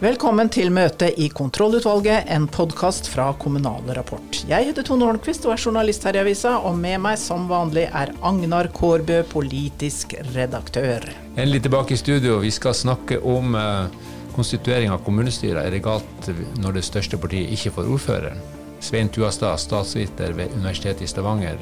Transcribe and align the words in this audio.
Velkommen 0.00 0.48
til 0.48 0.70
møte 0.72 1.10
i 1.20 1.26
Kontrollutvalget, 1.28 2.30
en 2.32 2.46
podkast 2.48 3.10
fra 3.12 3.26
Kommunal 3.36 3.84
Rapport. 3.92 4.38
Jeg 4.48 4.64
heter 4.70 4.86
Tone 4.88 5.04
Holmquist 5.04 5.44
og 5.44 5.52
er 5.52 5.60
journalist 5.60 6.06
her 6.08 6.16
i 6.16 6.22
avisa, 6.22 6.54
og 6.56 6.78
med 6.80 7.02
meg 7.04 7.18
som 7.20 7.44
vanlig 7.50 7.82
er 7.84 8.14
Agnar 8.24 8.70
Kårbø, 8.72 9.18
politisk 9.28 10.14
redaktør. 10.30 11.04
Endelig 11.34 11.66
tilbake 11.66 11.92
i 11.92 12.00
studio. 12.00 12.38
Vi 12.40 12.48
skal 12.48 12.78
snakke 12.78 13.18
om 13.20 13.52
uh, 13.52 13.92
konstituering 14.32 14.88
av 14.88 15.04
kommunestyrer. 15.04 15.60
Er 15.66 15.76
det 15.76 15.82
galt 15.84 16.32
når 16.64 16.80
det 16.80 16.86
største 16.88 17.20
partiet 17.20 17.52
ikke 17.58 17.74
får 17.76 17.92
ordføreren? 17.98 18.40
Svein 18.80 19.12
Tuastad, 19.12 19.60
statsviter 19.60 20.32
ved 20.32 20.56
Universitetet 20.56 21.04
i 21.04 21.12
Stavanger, 21.12 21.60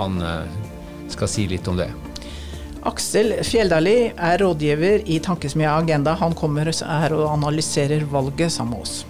han 0.00 0.16
uh, 0.24 0.48
skal 1.12 1.34
si 1.36 1.44
litt 1.52 1.68
om 1.68 1.84
det. 1.84 1.92
Aksel 2.84 3.32
Fjelldali 3.40 4.12
er 4.12 4.42
rådgiver 4.42 5.06
i 5.08 5.16
Tankesmia 5.24 5.72
Agenda. 5.78 6.12
Han 6.20 6.34
kommer 6.36 6.68
her 6.68 7.14
og 7.16 7.30
analyserer 7.32 8.04
valget 8.12 8.52
sammen 8.52 8.76
med 8.76 8.84
oss. 8.84 9.04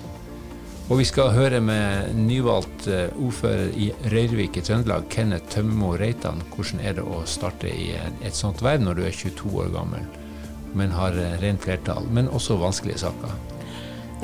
Og 0.92 1.01
vi 1.01 1.06
skal 1.09 1.32
høre 1.32 1.59
med 1.65 2.12
nyvalgt 2.15 2.87
eh, 2.92 3.09
ordfører 3.16 3.73
i 3.73 3.88
Røyrvik 4.12 4.59
i 4.60 4.62
Trøndelag, 4.62 5.09
Kenneth 5.10 5.48
Tømmo 5.51 5.95
Reitan. 5.96 6.42
Hvordan 6.52 6.82
er 6.84 6.98
det 6.98 7.06
å 7.09 7.23
starte 7.27 7.73
i 7.73 7.88
et 7.96 8.37
sånt 8.37 8.60
verv 8.62 8.84
når 8.84 9.01
du 9.01 9.06
er 9.09 9.16
22 9.16 9.55
år 9.65 9.73
gammel, 9.74 10.04
men 10.77 10.93
har 10.95 11.16
eh, 11.18 11.38
rent 11.43 11.65
flertall, 11.65 12.06
men 12.15 12.29
også 12.29 12.60
vanskelige 12.60 13.01
saker? 13.06 13.32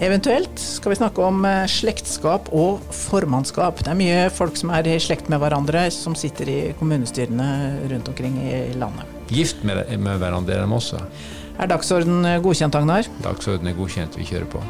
Eventuelt 0.04 0.60
skal 0.62 0.92
vi 0.94 1.00
snakke 1.00 1.24
om 1.26 1.42
eh, 1.48 1.64
slektskap 1.68 2.52
og 2.54 2.84
formannskap. 2.94 3.80
Det 3.82 3.90
er 3.90 3.98
mye 3.98 4.26
folk 4.30 4.60
som 4.60 4.70
er 4.76 4.86
i 4.92 5.00
slekt 5.02 5.32
med 5.32 5.42
hverandre, 5.42 5.88
som 5.96 6.14
sitter 6.14 6.52
i 6.52 6.60
kommunestyrene 6.78 7.88
rundt 7.90 8.12
omkring 8.12 8.36
i 8.44 8.68
landet. 8.78 9.19
Gift 9.30 9.64
med, 9.66 9.86
med 9.98 10.20
hverandre 10.22 10.58
dem 10.60 10.74
også. 10.76 11.00
Er 11.60 11.70
dagsorden 11.70 12.24
godkjent, 12.42 12.78
Agnar? 12.78 13.08
Dagsorden 13.24 13.70
er 13.70 13.78
godkjent, 13.78 14.18
vi 14.18 14.26
kjører 14.28 14.48
på. 14.50 14.64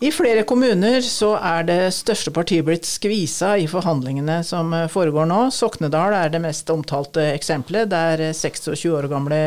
I 0.00 0.08
flere 0.16 0.46
kommuner 0.48 1.02
så 1.04 1.34
er 1.36 1.66
det 1.68 1.90
største 1.92 2.32
partiet 2.32 2.64
blitt 2.64 2.86
skvisa 2.88 3.50
i 3.60 3.66
forhandlingene 3.68 4.38
som 4.48 4.72
foregår 4.88 5.26
nå. 5.28 5.40
Soknedal 5.52 6.16
er 6.16 6.32
det 6.32 6.40
mest 6.40 6.72
omtalte 6.72 7.26
eksempelet, 7.34 7.90
der 7.92 8.22
26 8.32 8.94
år 8.96 9.10
gamle 9.12 9.40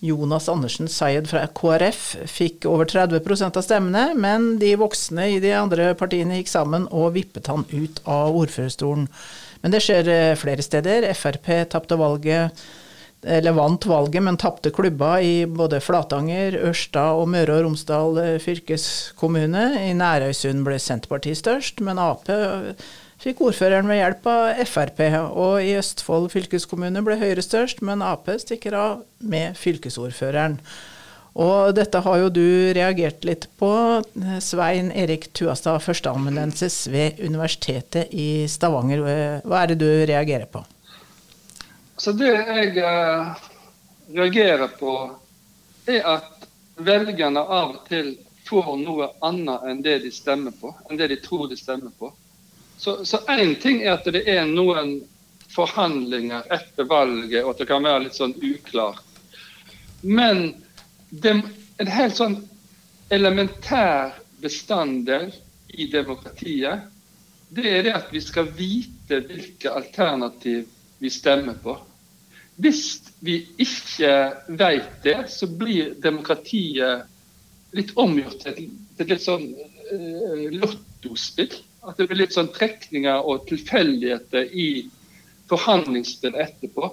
Jonas 0.00 0.48
Andersen 0.48 0.88
Sayed 0.88 1.28
fra 1.28 1.42
KrF 1.52 2.00
fikk 2.32 2.64
over 2.70 2.88
30% 2.88 3.60
av 3.60 3.66
stemmene, 3.66 4.06
men 4.16 4.54
de 4.62 4.72
voksne 4.80 5.34
i 5.34 5.38
de 5.44 5.52
andre 5.58 5.92
partiene 6.00 6.40
gikk 6.40 6.48
sammen 6.48 6.88
og 6.88 7.12
vippet 7.18 7.52
han 7.52 7.68
ut 7.68 8.00
av 8.08 8.40
ordførerstolen. 8.40 9.04
Men 9.60 9.74
det 9.74 9.82
skjer 9.84 10.36
flere 10.40 10.64
steder. 10.64 11.08
Frp 11.16 11.50
tapte 11.72 11.98
valget 12.00 12.62
eller 13.22 13.52
vant 13.52 13.86
valget, 13.86 14.22
men 14.22 14.36
tapte 14.40 14.70
klubba 14.72 15.18
i 15.20 15.44
både 15.46 15.80
Flatanger, 15.84 16.56
Ørsta 16.70 17.10
og 17.18 17.28
Møre 17.28 17.58
og 17.58 17.66
Romsdal 17.66 18.18
eh, 18.22 18.34
fylkeskommune. 18.40 19.64
I 19.90 19.92
Nærøysund 19.96 20.64
ble 20.64 20.78
Senterpartiet 20.80 21.40
størst, 21.40 21.82
men 21.84 22.00
Ap 22.00 22.28
fikk 23.20 23.42
ordføreren 23.44 23.90
ved 23.90 24.00
hjelp 24.00 24.30
av 24.32 24.62
Frp. 24.64 25.02
Og 25.36 25.60
i 25.60 25.74
Østfold 25.76 26.30
fylkeskommune 26.32 27.04
ble 27.04 27.18
Høyre 27.20 27.44
størst, 27.44 27.84
men 27.84 28.04
Ap 28.06 28.30
stikker 28.40 28.76
av 28.78 29.04
med 29.20 29.58
fylkesordføreren. 29.60 30.56
Og 31.38 31.74
dette 31.76 32.00
har 32.02 32.16
jo 32.18 32.30
du 32.34 32.72
reagert 32.74 33.24
litt 33.24 33.46
på, 33.60 33.70
Svein 34.42 34.90
Erik 34.90 35.28
Tuastad, 35.36 35.78
førsteamanuensis 35.84 36.88
ved 36.90 37.20
Universitetet 37.22 38.10
i 38.10 38.48
Stavanger. 38.50 39.04
Hva 39.46 39.62
er 39.62 39.72
det 39.72 39.78
du 39.82 39.90
reagerer 40.10 40.48
på? 40.50 40.64
Så 42.00 42.12
det 42.16 42.32
jeg 42.32 42.82
uh, 42.82 43.36
reagerer 44.16 44.72
på, 44.80 44.96
er 45.86 46.02
at 46.16 46.48
velgerne 46.80 47.42
av 47.44 47.76
og 47.76 47.86
til 47.88 48.14
får 48.48 48.72
noe 48.80 49.12
annet 49.22 49.66
enn 49.70 49.82
det 49.84 50.00
de 50.02 50.10
stemmer 50.10 50.54
på, 50.58 50.72
enn 50.88 50.98
det 50.98 51.10
de 51.12 51.20
tror 51.22 51.46
de 51.50 51.58
stemmer 51.58 51.92
på. 51.98 52.10
Så 52.80 53.20
én 53.28 53.54
ting 53.60 53.82
er 53.84 53.98
at 53.98 54.08
det 54.08 54.24
er 54.26 54.48
noen 54.48 54.96
forhandlinger 55.52 56.48
etter 56.50 56.88
valget, 56.88 57.44
og 57.44 57.52
at 57.52 57.62
det 57.62 57.68
kan 57.68 57.84
være 57.84 58.06
litt 58.06 58.16
sånn 58.16 58.34
uklart. 58.40 59.04
Men 60.00 60.54
det, 61.10 61.34
en 61.82 61.90
helt 61.90 62.16
sånn 62.16 62.36
elementær 63.10 64.16
bestanddel 64.40 65.30
i 65.74 65.86
demokratiet, 65.90 66.86
det 67.50 67.66
er 67.66 67.86
det 67.86 67.94
at 67.98 68.12
vi 68.14 68.22
skal 68.22 68.50
vite 68.54 69.18
hvilke 69.26 69.72
alternativ 69.74 70.68
vi 71.02 71.10
stemmer 71.10 71.56
på. 71.62 71.74
Hvis 72.60 73.00
vi 73.24 73.40
ikke 73.58 74.12
vet 74.60 74.90
det, 75.02 75.16
så 75.32 75.48
blir 75.48 75.96
demokratiet 76.02 77.08
litt 77.74 77.92
omgjort 77.98 78.44
til 78.44 78.68
et 79.00 79.08
litt 79.08 79.24
sånn 79.24 79.46
uh, 79.56 80.46
lottospill. 80.52 81.54
At 81.80 81.96
det 81.96 82.10
blir 82.10 82.20
litt 82.22 82.36
sånn 82.36 82.52
trekninger 82.52 83.24
og 83.24 83.46
tilfeldigheter 83.48 84.50
i 84.52 84.68
forhandlingsspill 85.50 86.36
etterpå. 86.38 86.90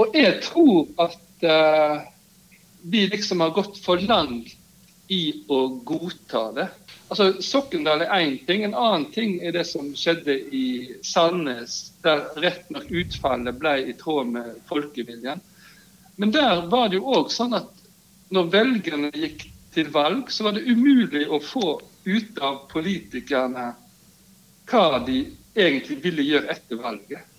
Og 0.00 0.16
jeg 0.16 0.38
tror 0.46 0.86
at 1.02 1.46
uh, 1.48 2.04
vi 2.84 3.06
liksom 3.06 3.40
har 3.40 3.50
gått 3.50 3.78
for 3.84 3.98
langt 3.98 4.56
i 5.08 5.44
å 5.48 5.68
godta 5.68 6.52
det. 6.52 6.68
Altså, 7.08 7.42
Sokndal 7.42 8.04
er 8.04 8.12
én 8.16 8.36
ting. 8.46 8.64
En 8.64 8.74
annen 8.74 9.06
ting 9.12 9.38
er 9.40 9.52
det 9.56 9.64
som 9.68 9.92
skjedde 9.96 10.36
i 10.56 10.66
Sandnes, 11.04 11.92
der 12.04 12.26
rett 12.40 12.68
nok 12.72 12.90
utfallet 12.92 13.56
ble 13.60 13.74
i 13.88 13.96
tråd 14.00 14.32
med 14.36 14.52
folkeviljen. 14.68 15.40
Men 16.16 16.32
der 16.34 16.66
var 16.72 16.88
det 16.88 17.00
jo 17.00 17.16
òg 17.16 17.32
sånn 17.32 17.56
at 17.56 17.72
når 18.34 18.50
velgerne 18.52 19.12
gikk 19.16 19.46
til 19.74 19.90
valg, 19.94 20.30
så 20.30 20.46
var 20.46 20.56
det 20.56 20.68
umulig 20.68 21.26
å 21.28 21.40
få 21.42 21.78
ut 22.04 22.40
av 22.44 22.64
politikerne 22.72 23.70
hva 24.70 25.00
de 25.04 25.24
egentlig 25.54 26.00
ville 26.04 26.24
gjøre 26.24 26.52
etter 26.52 26.80
valget. 26.80 27.33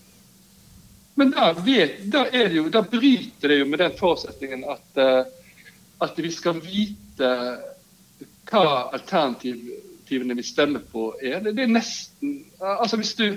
Men 1.15 1.31
da, 1.31 1.53
vet, 1.65 1.99
da, 2.11 2.25
jo, 2.51 2.67
da 2.69 2.81
bryter 2.81 3.47
det 3.47 3.61
jo 3.61 3.65
med 3.65 3.79
den 3.79 3.93
forutsetningen 3.99 4.65
at, 4.67 4.87
uh, 4.99 5.21
at 6.03 6.19
vi 6.19 6.31
skal 6.31 6.59
vite 6.59 7.29
hva 8.51 8.65
alternativene 8.93 10.35
vi 10.35 10.43
stemmer 10.43 10.83
på 10.91 11.13
er. 11.21 11.39
Det, 11.41 11.55
det 11.55 11.65
er 11.65 11.71
nesten 11.71 12.35
Altså 12.59 12.99
hvis 12.99 13.15
du, 13.15 13.29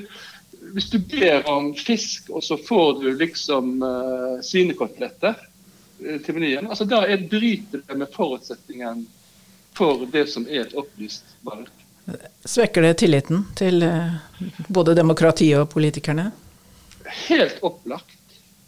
hvis 0.75 0.91
du, 0.91 0.99
ber 0.99 1.47
om 1.49 1.71
fisk, 1.75 2.31
og 2.31 2.45
så 2.45 2.59
får 2.59 3.03
du 3.03 3.13
liksom 3.15 3.79
uh, 3.83 4.41
svinekoteletter 4.43 5.39
uh, 5.39 6.19
til 6.25 6.35
menyen, 6.35 6.67
altså 6.67 6.85
da 6.89 7.05
er, 7.07 7.29
bryter 7.31 7.85
det 7.87 7.99
med 7.99 8.11
forutsetningen 8.15 9.07
for 9.79 10.07
det 10.13 10.27
som 10.33 10.49
er 10.51 10.67
et 10.67 10.75
opplyst 10.75 11.39
valg. 11.47 11.71
Svekker 12.45 12.83
det 12.83 12.97
tilliten 13.05 13.47
til 13.57 13.85
uh, 13.85 14.19
både 14.69 14.97
demokratiet 14.99 15.63
og 15.63 15.71
politikerne? 15.71 16.31
Helt 17.09 17.59
opplagt. 17.63 18.15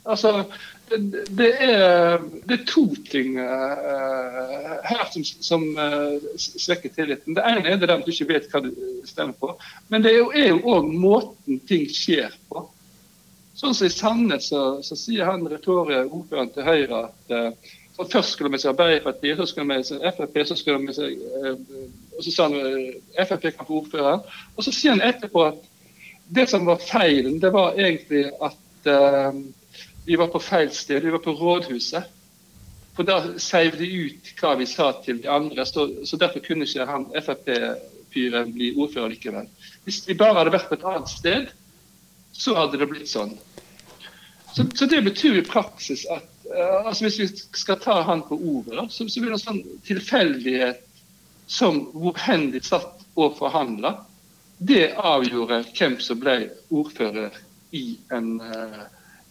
Altså, 0.04 0.44
det 0.90 1.50
er, 1.62 2.18
det 2.48 2.56
er, 2.56 2.64
to 2.66 2.86
ting 3.10 3.36
uh, 3.38 4.80
her 4.88 5.04
som, 5.12 5.24
som 5.24 5.66
uh, 5.76 6.16
svekker 6.36 6.90
tilliten. 6.94 7.36
Det 7.36 7.44
ene 7.46 7.68
er 7.68 7.78
det 7.78 7.90
at 7.92 8.06
du 8.06 8.10
ikke 8.10 8.30
vet 8.32 8.48
hva 8.50 8.62
du 8.64 8.70
stemmer 9.06 9.36
på. 9.38 9.52
Men 9.92 10.02
det 10.02 10.14
er 10.16 10.48
jo 10.48 10.62
òg 10.74 10.88
måten 10.90 11.60
ting 11.68 11.86
skjer 11.92 12.34
på. 12.50 12.64
Sånn 13.60 13.76
som 13.76 13.86
I 13.86 13.92
Sandnes 13.92 14.48
så, 14.50 14.64
så 14.82 14.96
sier 14.96 15.28
han 15.28 15.44
retoriet 15.46 16.08
ordføreren 16.08 16.50
til 16.54 16.66
Høyre, 16.66 17.04
at 17.10 17.36
uh, 17.36 17.70
først 18.00 18.34
skulle 18.34 18.54
vi 18.54 18.62
se 18.62 18.72
Arbeiderpartiet, 18.72 19.36
så 19.38 19.46
skulle 19.46 19.76
vi 19.76 19.84
se 19.84 20.00
Frp, 20.16 20.40
så 20.48 20.56
skulle 20.56 20.80
vi 20.86 20.96
se 20.96 21.10
og 22.16 22.24
så 22.24 22.32
sa 22.32 22.48
han 22.48 22.56
Frp 23.28 23.50
kan 23.52 23.68
få 23.68 23.82
ordføreren. 23.84 24.24
Og 24.56 24.64
så 24.64 24.72
sier 24.74 24.96
han 24.96 25.04
etterpå 25.04 25.44
at 25.52 25.69
det 26.30 26.46
som 26.50 26.64
var 26.66 26.80
feilen, 26.82 27.40
det 27.42 27.50
var 27.54 27.74
egentlig 27.78 28.28
at 28.40 28.88
vi 30.06 30.16
var 30.16 30.30
på 30.32 30.40
feil 30.40 30.70
sted, 30.74 31.04
vi 31.04 31.10
var 31.10 31.22
på 31.24 31.34
rådhuset. 31.36 32.08
For 32.96 33.06
da 33.06 33.20
seiv 33.40 33.76
de 33.78 33.86
ut 33.86 34.30
hva 34.40 34.56
vi 34.58 34.66
sa 34.68 34.90
til 35.04 35.22
de 35.22 35.30
andre, 35.30 35.64
så, 35.66 35.86
så 36.04 36.18
derfor 36.20 36.42
kunne 36.44 36.66
ikke 36.66 36.86
han 36.88 37.06
Frp-fyren 37.14 38.50
bli 38.54 38.72
ordfører 38.74 39.12
likevel. 39.14 39.46
Hvis 39.86 40.02
vi 40.08 40.18
bare 40.18 40.36
hadde 40.40 40.54
vært 40.54 40.68
på 40.68 40.76
et 40.76 40.86
annet 40.90 41.12
sted, 41.12 41.46
så 42.32 42.56
hadde 42.58 42.80
det 42.80 42.90
blitt 42.90 43.10
sånn. 43.10 43.36
Så, 44.50 44.66
så 44.74 44.88
det 44.90 45.04
betyr 45.06 45.38
i 45.38 45.46
praksis 45.46 46.02
at 46.10 46.26
uh, 46.50 46.90
altså 46.90 47.06
hvis 47.06 47.20
vi 47.20 47.28
skal 47.62 47.78
ta 47.80 48.00
han 48.08 48.24
på 48.26 48.36
ordet, 48.36 48.74
da, 48.80 48.88
så, 48.90 49.06
så 49.06 49.22
blir 49.22 49.30
det 49.30 49.38
en 49.38 49.46
sånn 49.46 49.62
tilfeldighet 49.86 50.82
som 51.50 51.84
hvor 51.94 52.18
hen 52.26 52.50
de 52.54 52.62
satt 52.64 53.04
og 53.14 53.38
forhandla. 53.38 53.94
Det 54.60 54.90
avgjorde 54.96 55.62
hvem 55.72 55.96
som 56.04 56.18
ble 56.20 56.50
ordfører 56.68 57.36
i 57.76 57.84
en 58.12 58.34
uh, 58.40 58.82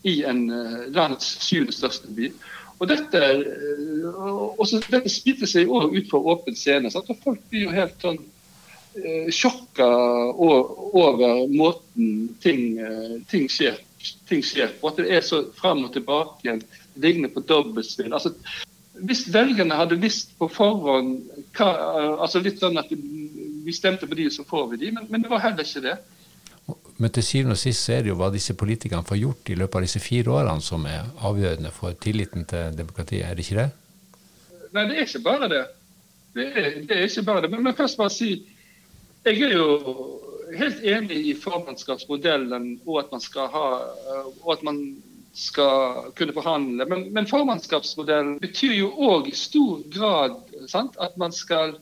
i 0.07 0.23
en 0.23 0.45
uh, 0.49 0.87
landets 0.95 1.35
syvende 1.43 1.75
største 1.75 2.09
by. 2.15 2.31
Og 2.79 2.87
dette, 2.89 3.19
uh, 3.19 4.55
også, 4.57 4.79
dette 4.87 5.11
spiller 5.11 5.49
seg 5.49 5.69
òg 5.69 5.93
ut 5.97 6.09
på 6.09 6.21
åpen 6.33 6.57
scene. 6.57 6.89
Sant? 6.91 7.11
Og 7.11 7.21
folk 7.23 7.43
blir 7.51 7.67
jo 7.67 7.75
helt 7.75 7.97
sånn 8.01 8.21
sjokka 9.31 9.85
over 10.41 11.43
måten 11.53 12.07
ting, 12.41 12.79
ting, 13.29 13.45
skjer, 13.47 13.77
ting 14.27 14.41
skjer 14.43 14.73
på. 14.79 14.89
At 14.89 14.97
det 14.97 15.05
er 15.13 15.21
så 15.23 15.43
fram 15.55 15.85
og 15.85 15.93
tilbake 15.93 16.41
igjen. 16.41 16.63
lignende 16.99 17.29
på 17.31 17.45
dobbeltspill. 17.47 18.09
Altså, 18.11 18.33
hvis 19.05 19.27
velgerne 19.31 19.77
hadde 19.77 19.99
visst 20.01 20.33
på 20.39 20.49
forhånd 20.51 21.29
hva, 21.55 21.69
altså 22.19 22.41
litt 22.43 22.59
sånn 22.59 22.81
at 22.81 22.91
vi 23.69 23.75
stemte 23.77 24.09
på 24.09 24.17
de, 24.17 24.29
så 24.33 24.45
får 24.47 24.71
vi 24.73 24.81
de, 24.85 24.93
men, 24.97 25.07
men 25.09 25.25
det 25.25 25.31
var 25.31 25.45
heller 25.45 25.67
ikke 25.67 25.85
det. 25.85 25.97
Men 26.99 27.11
til 27.15 27.23
syvende 27.23 27.55
og 27.55 27.61
sist 27.61 27.85
så 27.85 27.95
er 27.95 28.03
det 28.03 28.11
jo 28.11 28.17
hva 28.19 28.27
disse 28.33 28.53
politikerne 28.59 29.07
får 29.07 29.21
gjort 29.21 29.49
i 29.49 29.55
løpet 29.57 29.79
av 29.79 29.85
disse 29.85 30.01
fire 30.03 30.33
årene 30.35 30.63
som 30.63 30.83
er 30.89 31.07
avgjørende 31.25 31.71
for 31.73 31.95
tilliten 32.03 32.43
til 32.49 32.75
demokratiet, 32.75 33.23
er 33.25 33.37
det 33.37 33.45
ikke 33.45 33.61
det? 33.61 33.69
Nei, 34.75 34.83
det 34.89 34.97
er 34.97 35.05
ikke 35.07 35.23
bare 35.25 35.49
det. 35.49 35.61
Det 36.35 36.47
er, 36.47 36.67
det 36.89 36.97
er 36.97 37.05
ikke 37.07 37.25
bare 37.29 37.45
det. 37.45 37.51
Men, 37.53 37.63
men 37.65 37.77
først 37.77 37.97
bare 37.97 38.13
si 38.13 38.33
Jeg 39.25 39.41
er 39.43 39.51
jo 39.51 40.19
helt 40.55 40.83
enig 40.87 41.17
i 41.29 41.33
formannskapsmodellen 41.35 42.67
og 42.85 42.99
at 43.01 43.09
man 43.11 43.21
skal 43.21 43.49
ha 43.51 43.65
og 44.41 44.53
at 44.53 44.63
man 44.63 44.77
skal 45.35 46.11
kunne 46.17 46.33
forhandle. 46.33 46.85
Men, 46.85 47.03
men 47.13 47.27
formannskapsmodellen 47.27 48.39
betyr 48.39 48.73
jo 48.77 48.89
òg 49.09 49.27
i 49.29 49.35
stor 49.35 49.83
grad 49.93 50.39
sant, 50.71 50.97
at 50.99 51.17
man 51.17 51.35
skal 51.35 51.75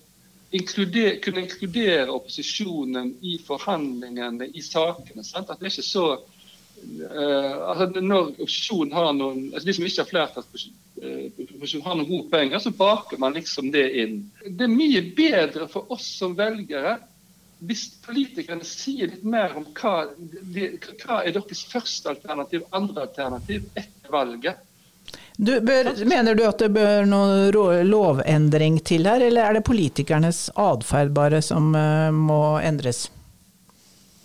inkludere, 0.52 1.18
kunne 1.24 1.42
inkludere 1.42 2.12
opposisjonen 2.12 3.14
i 3.22 3.38
forhandlingene, 3.44 4.48
i 4.54 4.62
sakene. 4.62 5.24
Sant? 5.24 5.50
At 5.50 5.60
det 5.60 5.70
er 5.70 5.76
ikke 5.76 5.86
så 5.86 6.06
uh, 6.14 7.56
altså 7.72 7.90
Når 8.00 8.32
opposisjonen 8.38 8.96
har 8.96 9.12
noen 9.18 9.44
altså 9.52 9.68
De 9.68 9.76
som 9.76 9.90
ikke 9.90 10.04
har 10.04 10.12
flertallsposisjon, 10.14 11.86
har 11.86 12.00
noen 12.00 12.10
gode 12.10 12.32
penger, 12.32 12.64
så 12.64 12.72
baker 12.72 13.20
man 13.22 13.36
liksom 13.38 13.72
det 13.76 13.88
inn. 14.04 14.18
Det 14.48 14.68
er 14.68 14.74
mye 14.74 15.04
bedre 15.18 15.70
for 15.72 15.92
oss 15.94 16.08
som 16.22 16.38
velgere 16.38 16.98
hvis 17.66 17.88
politikerne 18.06 18.66
sier 18.68 19.10
litt 19.10 19.24
mer 19.26 19.56
om 19.58 19.64
hva, 19.80 20.12
hva 20.14 21.22
er 21.24 21.34
deres 21.34 21.64
første 21.66 22.12
alternativ, 22.12 22.68
andre 22.70 23.08
alternativ 23.08 23.66
etter 23.74 24.14
valget. 24.14 24.60
Du 25.38 25.52
bør, 25.62 25.92
mener 26.10 26.34
du 26.36 26.42
at 26.48 26.58
det 26.58 26.72
bør 26.74 27.06
noen 27.06 27.86
lovendring 27.86 28.80
til 28.82 29.06
her, 29.06 29.22
eller 29.22 29.46
er 29.46 29.60
det 29.60 29.68
politikernes 29.68 30.48
atferd 30.58 31.14
bare 31.14 31.44
som 31.46 31.70
uh, 31.78 32.10
må 32.10 32.58
endres? 32.58 33.06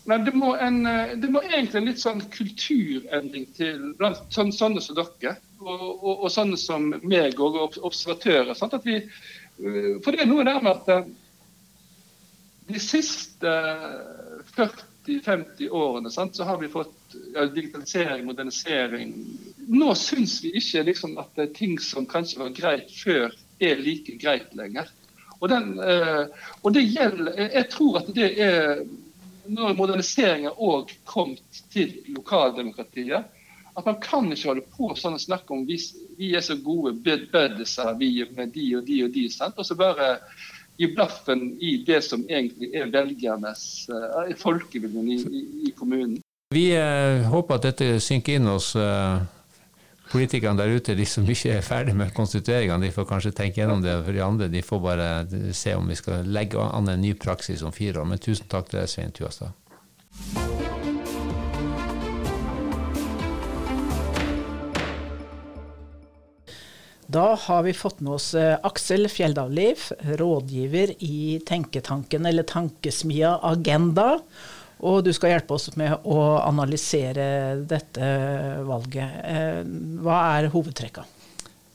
Nei, 0.08 0.18
det 0.26 0.32
må, 0.34 0.54
en, 0.56 0.80
eh, 0.88 1.12
det 1.20 1.28
må, 1.30 1.44
egentlig 1.46 1.78
en 1.78 1.86
litt 1.86 2.00
sånn 2.02 2.24
kulturendring 2.32 3.44
til 3.54 3.92
blant 4.00 4.24
sånn, 4.34 4.50
sånne 4.50 4.82
som 4.82 4.96
dere. 4.98 5.36
Og, 5.60 5.84
og, 5.92 6.14
og, 6.16 6.28
sånne 6.32 6.58
som 6.58 6.88
meg 7.06 7.38
og 7.38 7.76
observatører. 7.76 8.50
Sant? 8.58 8.74
At 8.74 8.88
vi, 8.88 8.96
eh, 8.98 9.92
for 10.02 10.10
det 10.10 10.24
er 10.24 10.32
noe 10.32 10.46
der 10.48 10.58
med 10.64 10.72
at 10.72 11.12
de 12.72 12.82
siste 12.82 13.52
40-50 14.56 15.70
årene 15.70 16.10
sant, 16.10 16.34
så 16.34 16.48
har 16.50 16.58
vi 16.58 16.72
fått 16.72 17.14
ja, 17.36 17.46
digitalisering, 17.46 18.26
modernisering, 18.26 19.14
nå 19.68 19.94
syns 19.94 20.40
vi 20.44 20.54
ikke 20.58 20.82
liksom, 20.88 21.16
at 21.20 21.38
ting 21.54 21.78
som 21.80 22.06
kanskje 22.08 22.40
var 22.42 22.54
greit 22.56 22.90
før, 22.90 23.32
er 23.62 23.78
like 23.78 24.16
greit 24.18 24.54
lenger. 24.58 24.88
Og, 25.42 25.48
den, 25.50 25.74
eh, 25.82 26.26
og 26.62 26.74
det 26.74 26.84
gjelder 26.86 27.38
Jeg 27.50 27.66
tror 27.70 27.96
at 27.98 28.10
det 28.14 28.28
er 28.38 28.84
Når 29.50 29.74
moderniseringen 29.74 30.54
òg 30.54 30.92
kom 31.04 31.32
til 31.72 31.96
lokaldemokratiet, 32.14 33.24
at 33.74 33.86
man 33.88 33.96
kan 34.04 34.28
ikke 34.30 34.48
holde 34.48 34.62
på 34.76 34.92
sånn 34.94 35.16
og 35.16 35.22
snakke 35.24 35.54
om 35.56 35.64
vi, 35.66 35.80
vi 36.14 36.28
er 36.36 36.44
så 36.46 36.54
gode 36.62 36.92
buddiser 37.02 37.90
vi 37.98 38.12
med 38.36 38.52
de 38.54 38.68
og 38.78 38.86
de 38.86 39.00
og 39.02 39.10
de, 39.16 39.24
sant? 39.32 39.58
og 39.58 39.66
så 39.66 39.74
bare 39.74 40.12
gi 40.78 40.86
blaffen 40.94 41.56
i 41.58 41.72
det 41.86 42.04
som 42.06 42.22
egentlig 42.28 42.70
er 42.70 42.92
velgernes 42.94 43.64
uh, 43.90 44.30
folkeviljen 44.38 45.10
i, 45.10 45.18
i, 45.18 45.42
i, 45.66 45.74
kommunen. 45.74 46.20
Vi 46.54 46.68
uh, 46.76 47.26
håper 47.32 47.58
at 47.58 47.70
dette 47.72 47.96
synker 48.04 48.38
inn 48.38 48.52
hos 48.52 48.76
uh 48.78 49.18
politikerne 50.12 50.60
der 50.60 50.76
ute, 50.76 50.96
de 50.96 51.06
som 51.08 51.28
ikke 51.28 51.56
er 51.56 51.64
ferdig 51.64 51.94
med 51.96 52.12
konstitueringene, 52.16 52.86
de 52.86 52.94
får 52.94 53.08
kanskje 53.08 53.32
tenke 53.36 53.62
gjennom 53.62 53.82
det. 53.84 53.96
For 54.04 54.12
de 54.16 54.24
andre 54.24 54.50
de 54.52 54.62
får 54.64 54.84
bare 54.84 55.08
se 55.56 55.74
om 55.78 55.88
vi 55.88 55.96
skal 55.98 56.28
legge 56.28 56.60
an 56.60 56.92
en 56.92 57.00
ny 57.00 57.14
praksis 57.16 57.64
om 57.64 57.72
fire 57.72 58.02
år. 58.02 58.08
Men 58.12 58.22
tusen 58.22 58.50
takk 58.52 58.68
til 58.70 58.82
deg, 58.82 58.92
Svein 58.92 59.16
Tuastad. 59.16 59.56
Da 67.12 67.34
har 67.36 67.64
vi 67.66 67.74
fått 67.76 68.00
med 68.00 68.14
oss 68.14 68.30
eh, 68.38 68.54
Aksel 68.64 69.04
Fjelldavliv, 69.12 69.82
rådgiver 70.16 70.94
i 71.04 71.40
tenketanken 71.44 72.28
eller 72.28 72.46
tankesmia 72.48 73.34
Agenda. 73.44 74.14
Og 74.82 75.02
du 75.06 75.12
skal 75.14 75.36
hjelpe 75.36 75.54
oss 75.54 75.70
med 75.78 75.94
å 76.02 76.20
analysere 76.42 77.24
dette 77.70 78.06
valget. 78.66 79.18
Eh, 79.22 79.60
hva 80.02 80.22
er 80.36 80.50
hovedtrekka? 80.52 81.06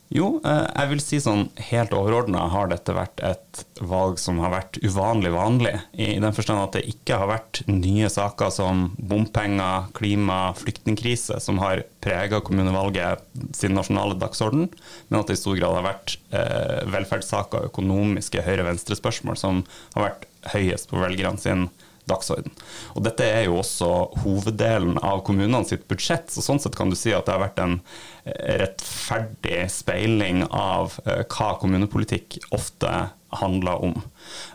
Jo, 0.08 0.38
eh, 0.40 0.64
jeg 0.72 0.88
vil 0.94 1.02
si 1.04 1.18
sånn 1.20 1.50
helt 1.68 1.92
overordna 1.96 2.46
har 2.54 2.70
dette 2.72 2.94
vært 2.96 3.20
et 3.28 3.64
valg 3.84 4.20
som 4.22 4.40
har 4.40 4.54
vært 4.54 4.80
uvanlig 4.80 5.34
vanlig. 5.36 5.74
I 6.00 6.14
den 6.24 6.36
forstand 6.36 6.64
at 6.64 6.78
det 6.78 6.86
ikke 6.88 7.18
har 7.20 7.28
vært 7.32 7.60
nye 7.68 8.08
saker 8.12 8.54
som 8.56 8.86
bompenger, 8.96 9.90
klima, 9.98 10.54
flyktningkrise 10.60 11.42
som 11.44 11.60
har 11.64 11.84
prega 12.04 12.40
kommunevalget 12.40 13.24
sin 13.56 13.76
nasjonale 13.76 14.16
dagsorden, 14.20 14.70
men 15.10 15.20
at 15.20 15.28
det 15.28 15.36
i 15.36 15.42
stor 15.44 15.60
grad 15.60 15.76
har 15.82 15.90
vært 15.90 16.16
eh, 16.32 16.88
velferdssaker, 16.96 17.68
økonomiske 17.68 18.48
høyre-venstre-spørsmål 18.48 19.40
som 19.40 19.66
har 19.98 20.10
vært 20.10 20.32
høyest 20.56 20.88
på 20.92 21.04
velgerne 21.04 21.44
sin 21.44 21.68
dagsorden. 21.68 21.84
Og 22.10 23.04
dette 23.06 23.26
er 23.26 23.46
jo 23.48 23.60
også 23.62 23.90
hoveddelen 24.24 24.98
av 25.04 25.24
kommunene 25.28 25.66
sitt 25.68 25.88
budsjett, 25.90 26.32
så 26.32 26.44
sånn 26.44 26.62
sett 26.64 26.78
kan 26.78 26.92
du 26.92 26.98
si 26.98 27.14
at 27.16 27.28
det 27.28 27.36
har 27.36 27.44
vært 27.44 27.62
en 27.64 27.78
eh, 28.24 28.58
rettferdig 28.64 29.66
speiling 29.74 30.46
av 30.48 30.98
eh, 31.06 31.24
hva 31.28 31.54
kommunepolitikk 31.62 32.40
ofte 32.56 32.94
handler 33.42 33.84
om. 33.90 33.98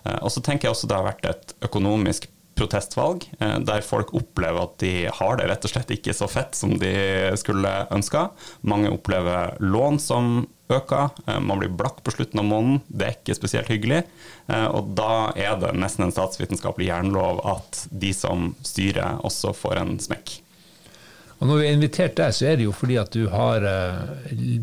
Eh, 0.04 0.18
og 0.22 0.32
så 0.32 0.42
tenker 0.44 0.68
jeg 0.68 0.76
også 0.76 0.90
det 0.90 0.98
har 0.98 1.10
vært 1.10 1.28
et 1.28 1.56
økonomisk 1.68 2.31
protestvalg, 2.58 3.24
der 3.40 3.84
folk 3.86 4.12
opplever 4.14 4.66
at 4.66 4.74
de 4.82 5.06
har 5.08 5.38
det 5.38 5.46
rett 5.48 5.64
og 5.66 5.72
slett 5.72 5.92
ikke 5.94 6.14
så 6.16 6.28
fett 6.30 6.56
som 6.58 6.74
de 6.78 6.92
skulle 7.40 7.70
ønska. 7.94 8.26
Mange 8.68 8.90
opplever 8.92 9.56
lån 9.62 10.00
som 10.02 10.42
øker. 10.72 11.08
Eh, 11.26 11.40
man 11.40 11.58
blir 11.58 11.68
blakk 11.68 12.02
på 12.04 12.10
slutten 12.10 12.40
av 12.40 12.46
måneden. 12.48 12.80
Det 12.86 13.06
er 13.06 13.18
ikke 13.18 13.36
spesielt 13.36 13.70
hyggelig. 13.72 14.02
Eh, 14.48 14.66
og 14.66 14.94
da 14.96 15.32
er 15.36 15.58
det 15.60 15.74
nesten 15.78 16.06
en 16.06 16.14
statsvitenskapelig 16.14 16.88
jernlov 16.90 17.42
at 17.56 17.84
de 17.90 18.12
som 18.16 18.52
styrer, 18.66 19.20
også 19.26 19.54
får 19.56 19.82
en 19.82 19.98
smekk. 20.02 20.38
Og 21.40 21.48
Når 21.48 21.58
vi 21.58 21.66
har 21.66 21.74
invitert 21.74 22.16
deg, 22.16 22.34
så 22.34 22.46
er 22.46 22.58
det 22.58 22.68
jo 22.68 22.74
fordi 22.76 22.96
at 23.00 23.10
du 23.10 23.26
har 23.32 23.64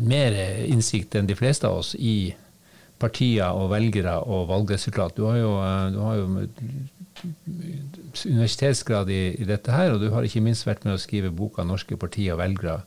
mer 0.00 0.36
innsikt 0.64 1.14
enn 1.14 1.28
de 1.28 1.36
fleste 1.36 1.68
av 1.68 1.82
oss 1.82 1.90
i 1.94 2.32
partier 3.00 3.56
og 3.56 3.70
velgere 3.72 4.18
og 4.22 4.48
valgresultat. 4.50 5.16
Du 5.16 5.26
har 5.28 5.38
jo, 5.40 5.52
uh, 5.56 5.86
du 5.94 6.00
har 6.04 6.18
jo 6.20 6.26
universitetsgrad 8.26 9.10
i, 9.12 9.22
i, 9.40 9.46
dette 9.48 9.72
her, 9.74 9.94
og 9.94 10.02
du 10.02 10.10
har 10.14 10.26
ikke 10.26 10.44
minst 10.44 10.66
vært 10.68 10.86
med 10.86 10.96
å 10.96 11.00
skrive 11.00 11.32
boka 11.32 11.64
'Norske 11.64 11.98
partier 12.00 12.36
og 12.36 12.42
velgere' 12.42 12.82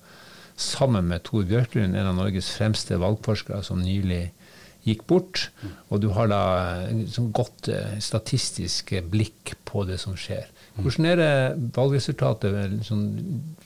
sammen 0.55 1.07
med 1.09 1.23
Tor 1.25 1.43
Bjørklund, 1.49 1.95
en 1.97 2.09
av 2.11 2.15
Norges 2.15 2.51
fremste 2.53 2.99
valgforskere, 3.01 3.63
som 3.65 3.81
nylig 3.81 4.27
gikk 4.85 5.05
bort. 5.09 5.47
Og 5.89 6.01
du 6.03 6.11
har 6.13 6.29
da 6.29 6.43
sånn 7.09 7.31
godt 7.33 7.69
eh, 7.73 7.97
statistisk 8.03 8.93
blikk 9.09 9.55
på 9.65 9.85
det 9.89 9.99
som 10.03 10.17
skjer. 10.19 10.45
Hvordan 10.73 11.05
er 11.05 11.19
det 11.19 11.33
valgresultatet? 11.75 12.71
Sånn, 12.87 13.03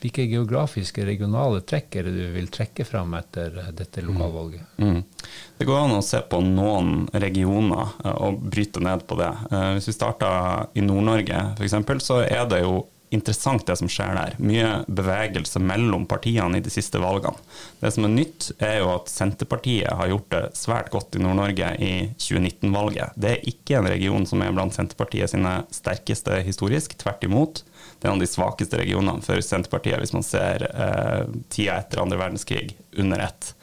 hvilke 0.02 0.26
geografiske, 0.28 1.06
regionale 1.08 1.62
trekk 1.64 1.96
er 1.96 2.08
det 2.08 2.12
du 2.18 2.34
vil 2.34 2.50
trekke 2.52 2.84
fram 2.84 3.14
etter 3.16 3.56
dette 3.76 4.04
lokalvalget? 4.04 4.66
Mm. 4.76 4.98
Mm. 4.98 5.32
Det 5.58 5.68
går 5.68 5.80
an 5.86 5.96
å 5.96 6.04
se 6.04 6.20
på 6.20 6.42
noen 6.44 7.06
regioner 7.16 7.94
eh, 8.04 8.20
og 8.28 8.42
bryte 8.52 8.84
ned 8.84 9.06
på 9.08 9.16
det. 9.20 9.32
Hvis 9.78 9.88
vi 9.88 9.96
starter 9.96 10.68
i 10.76 10.84
Nord-Norge 10.84 11.42
f.eks., 11.56 11.78
så 12.04 12.22
er 12.26 12.44
det 12.50 12.62
jo 12.66 12.82
interessant 13.14 13.66
det 13.66 13.76
som 13.80 13.88
skjer 13.90 14.16
der. 14.16 14.36
Mye 14.42 14.82
bevegelse 14.86 15.60
mellom 15.62 16.06
partiene 16.08 16.58
i 16.58 16.64
de 16.64 16.72
siste 16.72 17.00
valgene. 17.02 17.38
Det 17.80 17.92
som 17.94 18.06
er 18.06 18.14
nytt, 18.14 18.50
er 18.58 18.78
jo 18.82 18.92
at 18.94 19.10
Senterpartiet 19.12 19.94
har 20.00 20.10
gjort 20.12 20.28
det 20.34 20.42
svært 20.58 20.92
godt 20.94 21.18
i 21.18 21.22
Nord-Norge 21.24 21.72
i 21.84 21.92
2019-valget. 22.20 23.16
Det 23.16 23.32
er 23.34 23.50
ikke 23.52 23.78
en 23.80 23.90
region 23.90 24.28
som 24.28 24.44
er 24.44 24.54
blant 24.54 24.76
Senterpartiet 24.76 25.32
sine 25.32 25.60
sterkeste 25.74 26.40
historisk, 26.46 26.98
tvert 27.00 27.24
imot. 27.26 27.64
Det 27.98 28.06
er 28.06 28.12
en 28.12 28.20
av 28.20 28.24
de 28.24 28.30
svakeste 28.30 28.78
regionene 28.80 29.24
for 29.24 29.42
Senterpartiet 29.42 30.00
hvis 30.02 30.14
man 30.14 30.26
ser 30.26 30.68
eh, 30.68 31.24
tida 31.52 31.80
etter 31.82 32.04
andre 32.04 32.20
verdenskrig 32.20 32.72
under 32.98 33.24
ett. 33.28 33.54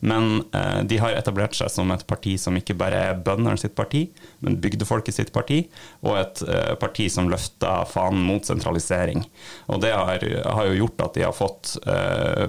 Men 0.00 0.42
eh, 0.56 0.80
de 0.88 0.98
har 1.02 1.16
etablert 1.16 1.56
seg 1.58 1.72
som 1.72 1.90
et 1.92 2.04
parti 2.08 2.36
som 2.40 2.56
ikke 2.56 2.76
bare 2.80 3.00
er 3.10 3.22
bøndene 3.24 3.60
sitt 3.60 3.76
parti, 3.76 4.06
men 4.40 4.58
bygdefolket 4.62 5.16
sitt 5.16 5.32
parti, 5.34 5.62
og 6.04 6.16
et 6.20 6.44
eh, 6.48 6.74
parti 6.80 7.10
som 7.12 7.28
løfter 7.32 7.88
fanen 7.90 8.22
mot 8.24 8.46
sentralisering. 8.46 9.26
Og 9.68 9.82
det 9.84 9.92
har, 9.92 10.24
har, 10.24 10.70
jo 10.70 10.84
gjort 10.84 11.04
at 11.08 11.18
de 11.18 11.26
har 11.28 11.36
fått 11.36 11.76
eh, 11.84 12.48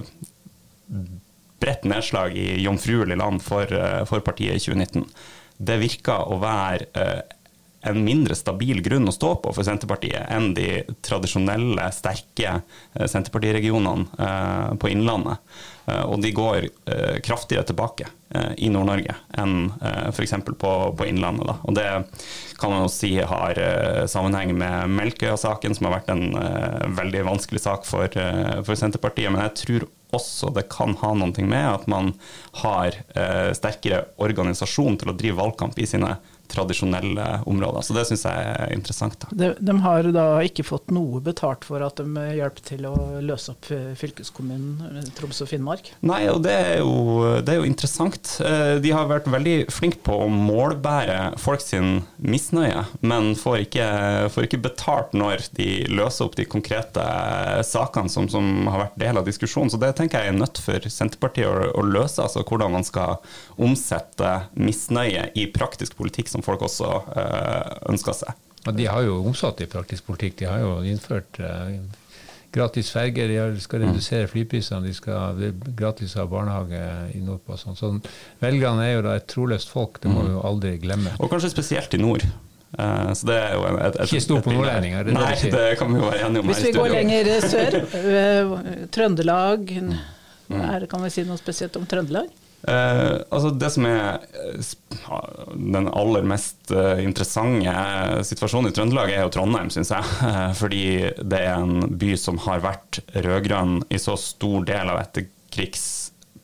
bredt 1.61 1.85
nedslag 1.85 2.37
i 2.37 2.61
jomfruelig 2.61 3.17
land 3.17 3.43
for, 3.43 3.73
eh, 3.73 4.05
for, 4.05 4.19
partiet 4.19 4.57
i 4.57 4.63
2019. 4.63 5.05
Det 5.57 5.77
virker 5.81 6.31
å 6.33 6.39
være 6.41 6.87
eh, 6.97 7.21
en 7.89 8.01
mindre 8.05 8.37
stabil 8.37 8.81
grunn 8.85 9.09
å 9.09 9.13
stå 9.13 9.35
på 9.41 9.53
for 9.55 9.65
Senterpartiet 9.65 10.29
enn 10.33 10.51
de 10.57 10.83
tradisjonelle, 11.05 11.87
sterke 11.93 12.57
eh, 12.59 13.07
Senterpartiregionene 13.09 14.77
på 14.81 14.91
Innlandet. 14.91 15.41
Eh, 15.87 16.03
og 16.05 16.21
de 16.23 16.33
går 16.35 16.67
kraftigere 17.25 17.65
tilbake 17.67 18.09
i 18.63 18.69
Nord-Norge 18.71 19.11
enn 19.41 19.73
f.eks. 20.13 20.33
På, 20.61 20.71
på 20.95 21.07
Innlandet. 21.09 21.49
Da. 21.49 21.55
Og 21.67 21.75
det 21.75 21.87
kan 22.61 22.71
man 22.71 22.85
jo 22.85 22.91
si 22.93 23.09
har 23.17 23.59
sammenheng 24.07 24.53
med 24.55 24.93
Melkøya-saken, 24.95 25.75
som 25.75 25.89
har 25.89 25.97
vært 25.97 26.13
en 26.13 26.93
veldig 26.95 27.25
vanskelig 27.27 27.63
sak 27.65 27.83
for, 27.89 28.07
for 28.63 28.79
Senterpartiet. 28.79 29.33
Men 29.33 29.43
jeg 29.49 29.57
tror 29.63 29.87
også 30.15 30.53
det 30.55 30.69
kan 30.71 30.95
ha 31.01 31.11
noe 31.17 31.47
med 31.47 31.67
at 31.73 31.89
man 31.91 32.13
har 32.61 32.95
sterkere 33.57 34.05
organisasjon 34.23 35.01
til 35.01 35.11
å 35.11 35.17
drive 35.19 35.41
valgkamp 35.41 35.75
i 35.81 35.89
sine 35.91 36.15
tradisjonelle 36.51 37.27
områder. 37.49 37.85
Så 37.85 37.95
det 37.97 38.05
syns 38.09 38.25
jeg 38.27 38.51
er 38.51 38.75
interessant. 38.75 39.27
De, 39.31 39.53
de, 39.59 39.77
har 39.85 40.11
da 40.13 40.27
ikke 40.45 40.65
fått 40.67 40.91
noe 40.93 41.21
betalt 41.23 41.65
for 41.67 41.83
at 41.85 42.01
de 42.01 42.27
hjelper 42.37 42.65
til 42.67 42.87
å 42.89 42.95
løse 43.23 43.53
opp 43.53 43.69
fylkeskommunen 43.97 44.99
eh, 45.01 45.09
Troms 45.17 45.41
og 45.43 45.49
Finnmark? 45.51 45.91
Nei, 46.05 46.23
og 46.31 46.41
det 46.45 46.53
er, 46.55 46.73
jo, 46.81 47.39
det 47.41 47.55
er 47.55 47.61
jo 47.61 47.67
interessant. 47.69 48.35
Eh, 48.43 48.77
de 48.83 48.93
har 48.93 49.09
vært 49.09 49.29
veldig 49.31 49.55
flinke 49.73 50.01
på 50.05 50.17
å 50.25 50.29
målbære 50.31 51.37
folk 51.41 51.63
sin 51.63 52.01
misnøye, 52.21 52.85
men 53.05 53.33
får 53.39 53.65
ikke, 53.65 53.87
får 54.33 54.47
ikke 54.47 54.61
betalt 54.67 55.15
når 55.17 55.47
de 55.57 55.69
løser 55.91 56.27
opp 56.27 56.37
de 56.39 56.47
konkrete 56.49 57.05
sakene 57.67 58.11
som, 58.11 58.27
som, 58.31 58.49
har 58.71 58.85
vært 58.85 58.99
del 59.01 59.21
av 59.21 59.27
diskusjonen. 59.27 59.71
Så 59.73 59.79
det 59.81 59.93
tenker 59.97 60.21
jeg 60.21 60.33
er 60.33 60.39
nødt 60.39 60.61
for 60.61 60.91
Senterpartiet 60.91 61.49
å, 61.49 61.71
å 61.81 61.85
løse, 61.87 62.21
altså 62.23 62.45
hvordan 62.45 62.75
man 62.75 62.87
skal 62.87 63.19
omsette 63.61 64.31
misnøye 64.57 65.29
i 65.37 65.47
praktisk 65.53 65.97
politikk 65.99 66.31
som 66.31 66.40
folk 66.45 66.67
også 66.67 66.91
eh, 67.15 67.73
ønsker 67.93 68.17
seg. 68.23 68.45
Og 68.67 68.77
de 68.77 68.85
har 68.85 69.01
jo 69.07 69.23
omsatt 69.25 69.63
i 69.63 69.69
praktisk 69.69 70.05
politikk. 70.11 70.37
De 70.41 70.49
har 70.49 70.61
jo 70.61 70.75
innført 70.85 71.39
eh, 71.41 71.79
gratis 72.53 72.91
ferger, 72.91 73.31
de 73.55 73.63
skal 73.63 73.81
mm. 73.81 73.87
redusere 73.89 74.27
flyprisene, 74.29 74.83
de 74.85 74.93
skal 74.93 75.41
gratis 75.77 76.13
ha 76.19 76.27
barnehage 76.29 76.83
i 77.15 77.23
nordpå. 77.23 77.57
Sånn. 77.57 77.79
Så 77.79 77.93
velgerne 78.43 78.85
er 78.85 78.97
jo 78.97 79.03
da 79.07 79.17
et 79.17 79.27
troløst 79.31 79.71
folk, 79.71 80.01
det 80.03 80.11
må 80.11 80.25
vi 80.27 80.35
jo 80.35 80.45
aldri 80.47 80.75
glemme. 80.83 81.15
Og 81.19 81.31
kanskje 81.31 81.53
spesielt 81.53 81.95
i 81.95 82.01
nord. 82.01 82.27
Uh, 82.71 83.11
så 83.17 83.27
det 83.27 83.35
er 83.35 83.49
jo 83.57 83.63
et, 83.67 83.79
et, 83.83 83.97
Ikke 84.05 84.23
stor 84.23 84.43
på 84.45 84.51
nordlendinger? 84.55 85.09
Nei, 85.11 85.33
det 85.51 85.63
kan 85.75 85.89
vi 85.91 85.97
jo 85.99 86.05
være 86.07 86.21
enige 86.29 86.39
om 86.39 86.51
Hvis 86.53 86.61
vi 86.63 86.69
går 86.71 86.93
lenger 86.93 87.29
sør, 87.43 87.75
Trøndelag, 88.95 89.73
mm. 89.83 90.61
er, 90.69 90.85
kan 90.91 91.03
vi 91.03 91.11
si 91.11 91.25
noe 91.27 91.39
spesielt 91.41 91.75
om 91.75 91.83
Trøndelag? 91.91 92.31
Eh, 92.67 93.15
altså 93.33 93.49
det 93.57 93.71
som 93.73 93.87
er 93.89 94.21
eh, 94.37 94.73
den 95.55 95.89
aller 95.89 96.27
mest 96.29 96.73
eh, 96.75 97.01
interessante 97.01 97.73
situasjonen 98.27 98.69
i 98.69 98.75
Trøndelag, 98.75 99.13
er 99.13 99.25
jo 99.25 99.33
Trondheim, 99.33 99.71
syns 99.73 99.93
jeg. 99.93 100.15
Eh, 100.27 100.47
fordi 100.61 100.85
det 101.17 101.41
er 101.41 101.55
en 101.55 101.97
by 102.01 102.13
som 102.21 102.41
har 102.45 102.63
vært 102.65 103.01
rød-grønn 103.15 103.81
i 103.89 104.01
så 104.01 104.17
stor 104.19 104.67
del 104.69 104.93
av 104.93 105.01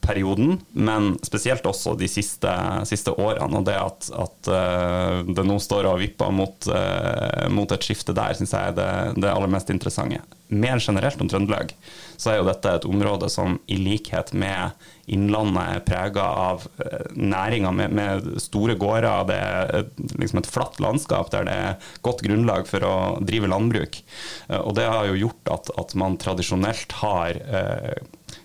etterkrigsperioden, 0.08 0.62
men 0.74 1.18
spesielt 1.24 1.66
også 1.66 1.96
de 1.98 2.08
siste, 2.08 2.52
siste 2.86 3.12
årene. 3.12 3.60
Og 3.60 3.66
det 3.68 3.76
at, 3.76 4.10
at 4.16 4.50
uh, 4.52 5.24
det 5.28 5.46
nå 5.46 5.60
står 5.60 5.88
og 5.92 6.02
vipper 6.02 6.32
mot, 6.32 6.68
uh, 6.72 7.48
mot 7.50 7.72
et 7.72 7.84
skifte 7.84 8.16
der, 8.16 8.36
syns 8.38 8.54
jeg 8.54 8.72
er 8.72 8.78
det, 8.78 8.92
det 9.22 9.32
aller 9.32 9.52
mest 9.52 9.70
interessante. 9.70 10.22
Mer 10.48 10.80
generelt 10.80 11.20
om 11.20 11.28
Trøndelag, 11.28 11.74
så 12.18 12.32
er 12.32 12.38
jo 12.40 12.48
dette 12.48 12.72
et 12.72 12.86
område 12.88 13.28
som 13.30 13.60
i 13.68 13.76
likhet 13.82 14.32
med 14.34 14.72
Innlandet 15.08 15.64
er 15.64 15.84
prega 15.88 16.24
av 16.36 16.66
eh, 16.84 17.14
næringer 17.16 17.72
med, 17.72 17.94
med, 17.96 18.26
store 18.44 18.74
gårder. 18.76 19.22
Det 19.30 19.38
er 19.40 19.86
liksom 20.20 20.42
et 20.42 20.50
flatt 20.52 20.82
landskap 20.84 21.32
der 21.32 21.48
det 21.48 21.54
er 21.56 21.94
godt 22.04 22.26
grunnlag 22.26 22.68
for 22.68 22.84
å 22.84 22.96
drive 23.24 23.48
landbruk. 23.48 24.02
Eh, 24.50 24.60
og 24.60 24.76
det 24.76 24.88
har 24.88 25.08
jo 25.08 25.20
gjort 25.22 25.54
at, 25.56 25.72
at 25.80 25.96
man 26.00 26.20
tradisjonelt 26.20 26.98
har 27.00 27.40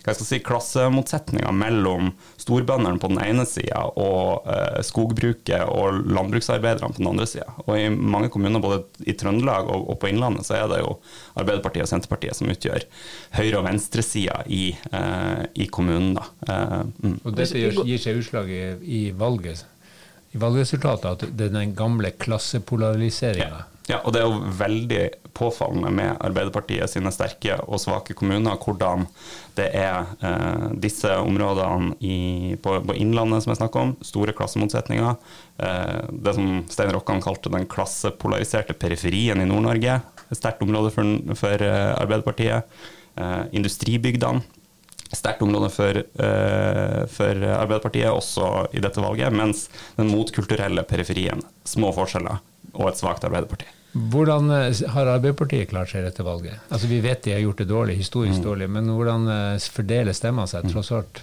hva 0.01 0.11
jeg 0.11 0.19
skal 0.19 0.29
si, 0.29 0.39
klassemotsetninger 0.45 1.55
mellom 1.55 2.11
storbøndene 2.41 3.01
på 3.01 3.11
den 3.11 3.21
ene 3.23 3.45
sida 3.49 3.85
og 3.99 4.47
eh, 4.49 4.79
skogbruket 4.85 5.65
og 5.69 6.03
landbruksarbeiderne 6.09 6.93
på 6.93 7.01
den 7.01 7.11
andre 7.13 7.27
sida. 7.29 7.49
Og 7.65 7.77
i 7.79 7.89
mange 7.93 8.31
kommuner, 8.33 8.63
både 8.63 8.83
i 9.05 9.15
Trøndelag 9.19 9.69
og, 9.69 9.89
og, 9.89 9.99
på 10.01 10.11
Innlandet, 10.11 10.47
så 10.47 10.57
er 10.61 10.71
det 10.71 10.81
jo 10.83 10.95
Arbeiderpartiet 11.39 11.87
og 11.87 11.91
Senterpartiet 11.91 12.39
som 12.39 12.51
utgjør 12.51 12.87
høyre- 13.37 13.59
og 13.61 13.67
venstresida 13.67 14.41
i, 14.47 14.63
eh, 14.91 15.45
i 15.65 15.69
kommunen. 15.71 16.17
Da. 16.19 16.27
Eh, 16.47 16.79
mm. 17.03 17.19
Og 17.23 17.37
dette 17.37 17.67
gir 17.83 18.01
seg 18.01 18.23
utslag 18.23 18.51
i, 18.51 18.65
i 18.83 19.03
valget? 19.17 19.67
i 20.33 20.39
valgresultatet 20.41 21.05
at 21.11 21.37
det 21.37 21.49
er 21.49 21.53
den 21.53 21.75
gamle 21.77 22.09
klassepolariseringa. 22.17 23.61
Ja. 23.61 23.72
Ja, 23.89 23.99
og 23.99 24.13
det 24.15 24.21
er 24.21 24.29
jo 24.31 24.51
veldig 24.59 25.01
påfallende 25.35 25.89
med 25.91 26.21
Arbeiderpartiet 26.23 26.87
sine 26.91 27.11
sterke 27.11 27.57
og 27.65 27.81
svake 27.83 28.15
kommuner, 28.15 28.55
hvordan 28.61 29.07
det 29.57 29.65
er 29.75 30.07
eh, 30.23 30.69
disse 30.85 31.11
områdene 31.19 31.97
i, 31.99 32.55
på, 32.63 32.77
på, 32.85 32.95
Innlandet 32.95 33.43
som 33.43 33.51
jeg 33.51 33.59
snakker 33.59 33.83
om, 33.83 33.93
store 34.05 34.35
klassemotsetninger. 34.37 35.19
Eh, 35.67 35.99
det 36.15 36.35
som 36.37 36.63
Stein 36.71 36.93
Rokkan 36.95 37.23
kalte 37.25 37.51
den 37.51 37.67
klassepolariserte 37.67 38.77
periferien 38.77 39.43
i 39.43 39.49
Nord-Norge, 39.49 39.99
et 40.29 40.39
sterkt 40.39 40.63
område 40.63 40.93
for, 40.93 41.35
for 41.37 41.67
eh, 41.67 41.91
Arbeiderpartiet. 41.97 42.69
Eh, 43.19 43.39
industribygdene 43.51 44.45
sterkt 45.13 45.43
område 45.45 45.67
for, 45.69 45.93
uh, 45.93 47.03
for, 47.05 47.43
Arbeiderpartiet, 47.53 48.09
også 48.09 48.47
i 48.73 48.81
dette 48.81 48.97
valget. 49.03 49.29
Mens 49.35 49.67
den 49.93 50.09
motkulturelle 50.09 50.81
periferien, 50.89 51.43
små 51.69 51.91
forskjeller, 51.93 52.39
og 52.73 52.89
et 52.89 52.99
svakt 52.99 53.25
Arbeiderparti. 53.27 53.69
Hvordan 53.93 54.49
eh, 54.49 54.79
har 54.95 55.11
Arbeiderpartiet 55.11 55.69
klart 55.69 55.91
seg 55.93 56.07
etter 56.07 56.25
valget? 56.25 56.57
Altså 56.73 56.89
Vi 56.89 57.01
vet 57.03 57.21
de 57.25 57.35
har 57.35 57.43
gjort 57.43 57.61
det 57.61 57.69
dårlig, 57.69 57.99
historisk 57.99 58.41
mm. 58.41 58.45
dårlig, 58.47 58.69
men 58.77 58.89
hvordan 58.89 59.29
eh, 59.29 59.69
fordeler 59.75 60.17
stemmene 60.17 60.49
seg 60.49 60.69
tross 60.71 60.91
alt? 60.95 61.21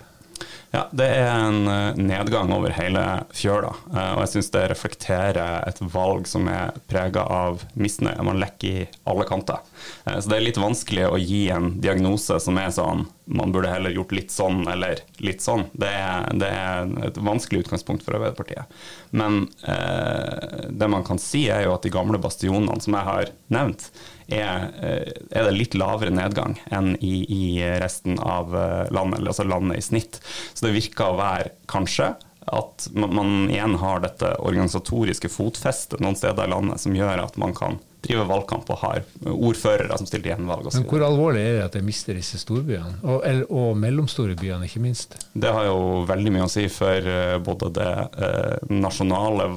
Ja, 0.70 0.88
Det 0.92 1.06
er 1.06 1.28
en 1.32 1.68
eh, 1.68 1.98
nedgang 1.98 2.52
over 2.54 2.74
hele 2.74 3.02
fjøla, 3.34 3.72
eh, 3.90 4.12
og 4.14 4.22
jeg 4.24 4.32
syns 4.34 4.52
det 4.54 4.66
reflekterer 4.70 5.64
et 5.66 5.80
valg 5.92 6.28
som 6.30 6.46
er 6.50 6.76
prega 6.90 7.24
av 7.26 7.64
misnøye. 7.74 8.18
Man 8.26 8.38
lekker 8.42 8.68
i 8.68 8.88
alle 9.10 9.26
kanter. 9.26 9.64
Eh, 10.04 10.20
så 10.20 10.30
det 10.30 10.38
er 10.38 10.46
litt 10.46 10.60
vanskelig 10.62 11.08
å 11.10 11.18
gi 11.18 11.48
en 11.54 11.72
diagnose 11.82 12.38
som 12.42 12.60
er 12.62 12.70
sånn 12.74 13.08
man 13.30 13.52
burde 13.52 13.70
heller 13.70 13.94
gjort 13.94 14.12
litt 14.12 14.32
sånn 14.34 14.64
eller 14.68 15.02
litt 15.22 15.42
sånn. 15.44 15.68
Det 15.72 15.90
er, 15.90 16.26
det 16.40 16.48
er 16.50 16.88
et 17.06 17.18
vanskelig 17.22 17.64
utgangspunkt 17.64 18.02
for 18.02 18.18
Arbeiderpartiet. 18.18 18.80
Men 19.14 19.44
eh, 19.62 20.66
det 20.70 20.88
man 20.90 21.06
kan 21.06 21.20
si, 21.22 21.44
er 21.50 21.66
jo 21.66 21.76
at 21.76 21.86
de 21.86 21.92
gamle 21.94 22.18
bastionene 22.22 22.80
som 22.82 22.96
jeg 22.98 23.06
har 23.06 23.30
nevnt, 23.54 23.86
er, 24.30 24.70
eh, 24.80 25.12
er, 25.30 25.46
det 25.46 25.56
litt 25.56 25.76
lavere 25.78 26.14
nedgang 26.14 26.56
enn 26.70 26.94
i, 27.00 27.24
i 27.26 27.44
resten 27.82 28.18
av 28.18 28.54
landet, 28.54 28.90
landet, 28.94 29.28
altså 29.28 29.46
landet 29.48 29.78
i 29.78 29.84
snitt. 29.84 30.20
Så 30.54 30.66
det 30.66 30.76
virker 30.76 31.10
å 31.10 31.20
være 31.20 31.54
kanskje 31.70 32.14
at 32.50 32.88
man, 32.96 33.14
man 33.14 33.32
igjen 33.50 33.76
har 33.82 34.02
dette 34.02 34.32
organisatoriske 34.40 35.30
fotfestet 35.30 36.00
noen 36.02 36.18
steder 36.18 36.48
i 36.48 36.52
landet 36.54 36.82
som 36.82 36.96
gjør 36.96 37.26
at 37.26 37.38
man 37.40 37.54
kan 37.56 37.78
driver 38.04 38.28
valgkamp 38.30 38.70
og 38.72 38.80
har 38.82 39.02
ordførere 39.30 39.98
som 39.98 40.08
stiller 40.08 40.32
gjenvalg. 40.32 40.70
Men 40.72 40.86
hvor 40.88 41.04
alvorlig 41.04 41.42
er 41.44 41.56
det 41.58 41.66
at 41.66 41.78
jeg 41.78 41.86
mister 41.86 42.16
disse 42.16 42.40
storbyene, 42.40 43.00
og, 43.04 43.26
og, 43.48 43.70
mellomstore 43.80 44.36
byene 44.40 44.68
ikke 44.68 44.82
minst? 44.84 45.18
Det 45.32 45.52
har 45.52 45.68
jo 45.68 46.04
veldig 46.08 46.34
mye 46.34 46.46
å 46.46 46.52
si 46.52 46.66
for 46.72 47.10
eh, 47.14 47.36
både 47.44 47.72
det 47.76 47.90
eh, 48.26 48.70
nasjonale 48.72 49.50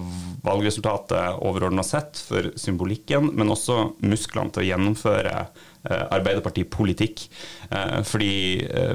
valgresultatet 0.43 1.39
overordna 1.43 1.85
sett, 1.87 2.19
for 2.27 2.51
symbolikken, 2.59 3.31
men 3.37 3.53
også 3.53 3.93
musklene 4.03 4.53
til 4.53 4.65
å 4.65 4.67
gjennomføre 4.71 5.37
eh, 5.39 6.03
Arbeiderpartipolitikk. 6.03 7.25
Eh, 7.71 7.99
fordi 8.07 8.35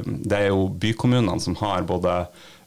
det 0.05 0.39
er 0.43 0.51
jo 0.51 0.69
bykommunene 0.69 1.41
som 1.43 1.57
har 1.63 1.89
både 1.89 2.21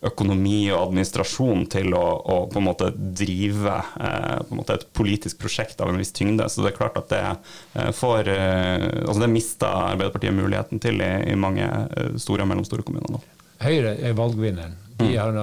økonomi 0.05 0.71
og 0.71 0.87
administrasjon 0.87 1.67
til 1.71 1.93
å, 1.93 2.01
å 2.01 2.37
på 2.49 2.57
en 2.57 2.65
måte 2.65 2.89
drive 2.95 3.75
eh, 4.01 4.37
på 4.47 4.55
en 4.55 4.61
måte 4.61 4.77
et 4.79 4.87
politisk 4.97 5.41
prosjekt 5.43 5.81
av 5.83 5.91
en 5.91 5.99
viss 6.01 6.13
tyngde. 6.15 6.47
Så 6.49 6.63
det 6.63 6.71
er 6.71 6.79
klart 6.79 6.97
at 6.97 7.11
det 7.13 7.21
eh, 7.29 7.91
får 7.95 8.31
eh, 8.33 8.87
altså 9.05 9.19
det 9.21 9.31
mista 9.33 9.69
Arbeiderpartiet 9.91 10.37
muligheten 10.37 10.81
til 10.81 11.03
i, 11.05 11.11
i 11.29 11.37
mange 11.37 11.67
eh, 11.67 12.15
store 12.21 12.47
og 12.47 12.51
mellomstore 12.53 12.85
kommuner 12.87 13.13
nå. 13.13 13.21
Høyre 13.61 13.93
er 14.01 14.17
valgvinneren. 14.17 14.79
De 15.01 15.11
mm. 15.13 15.37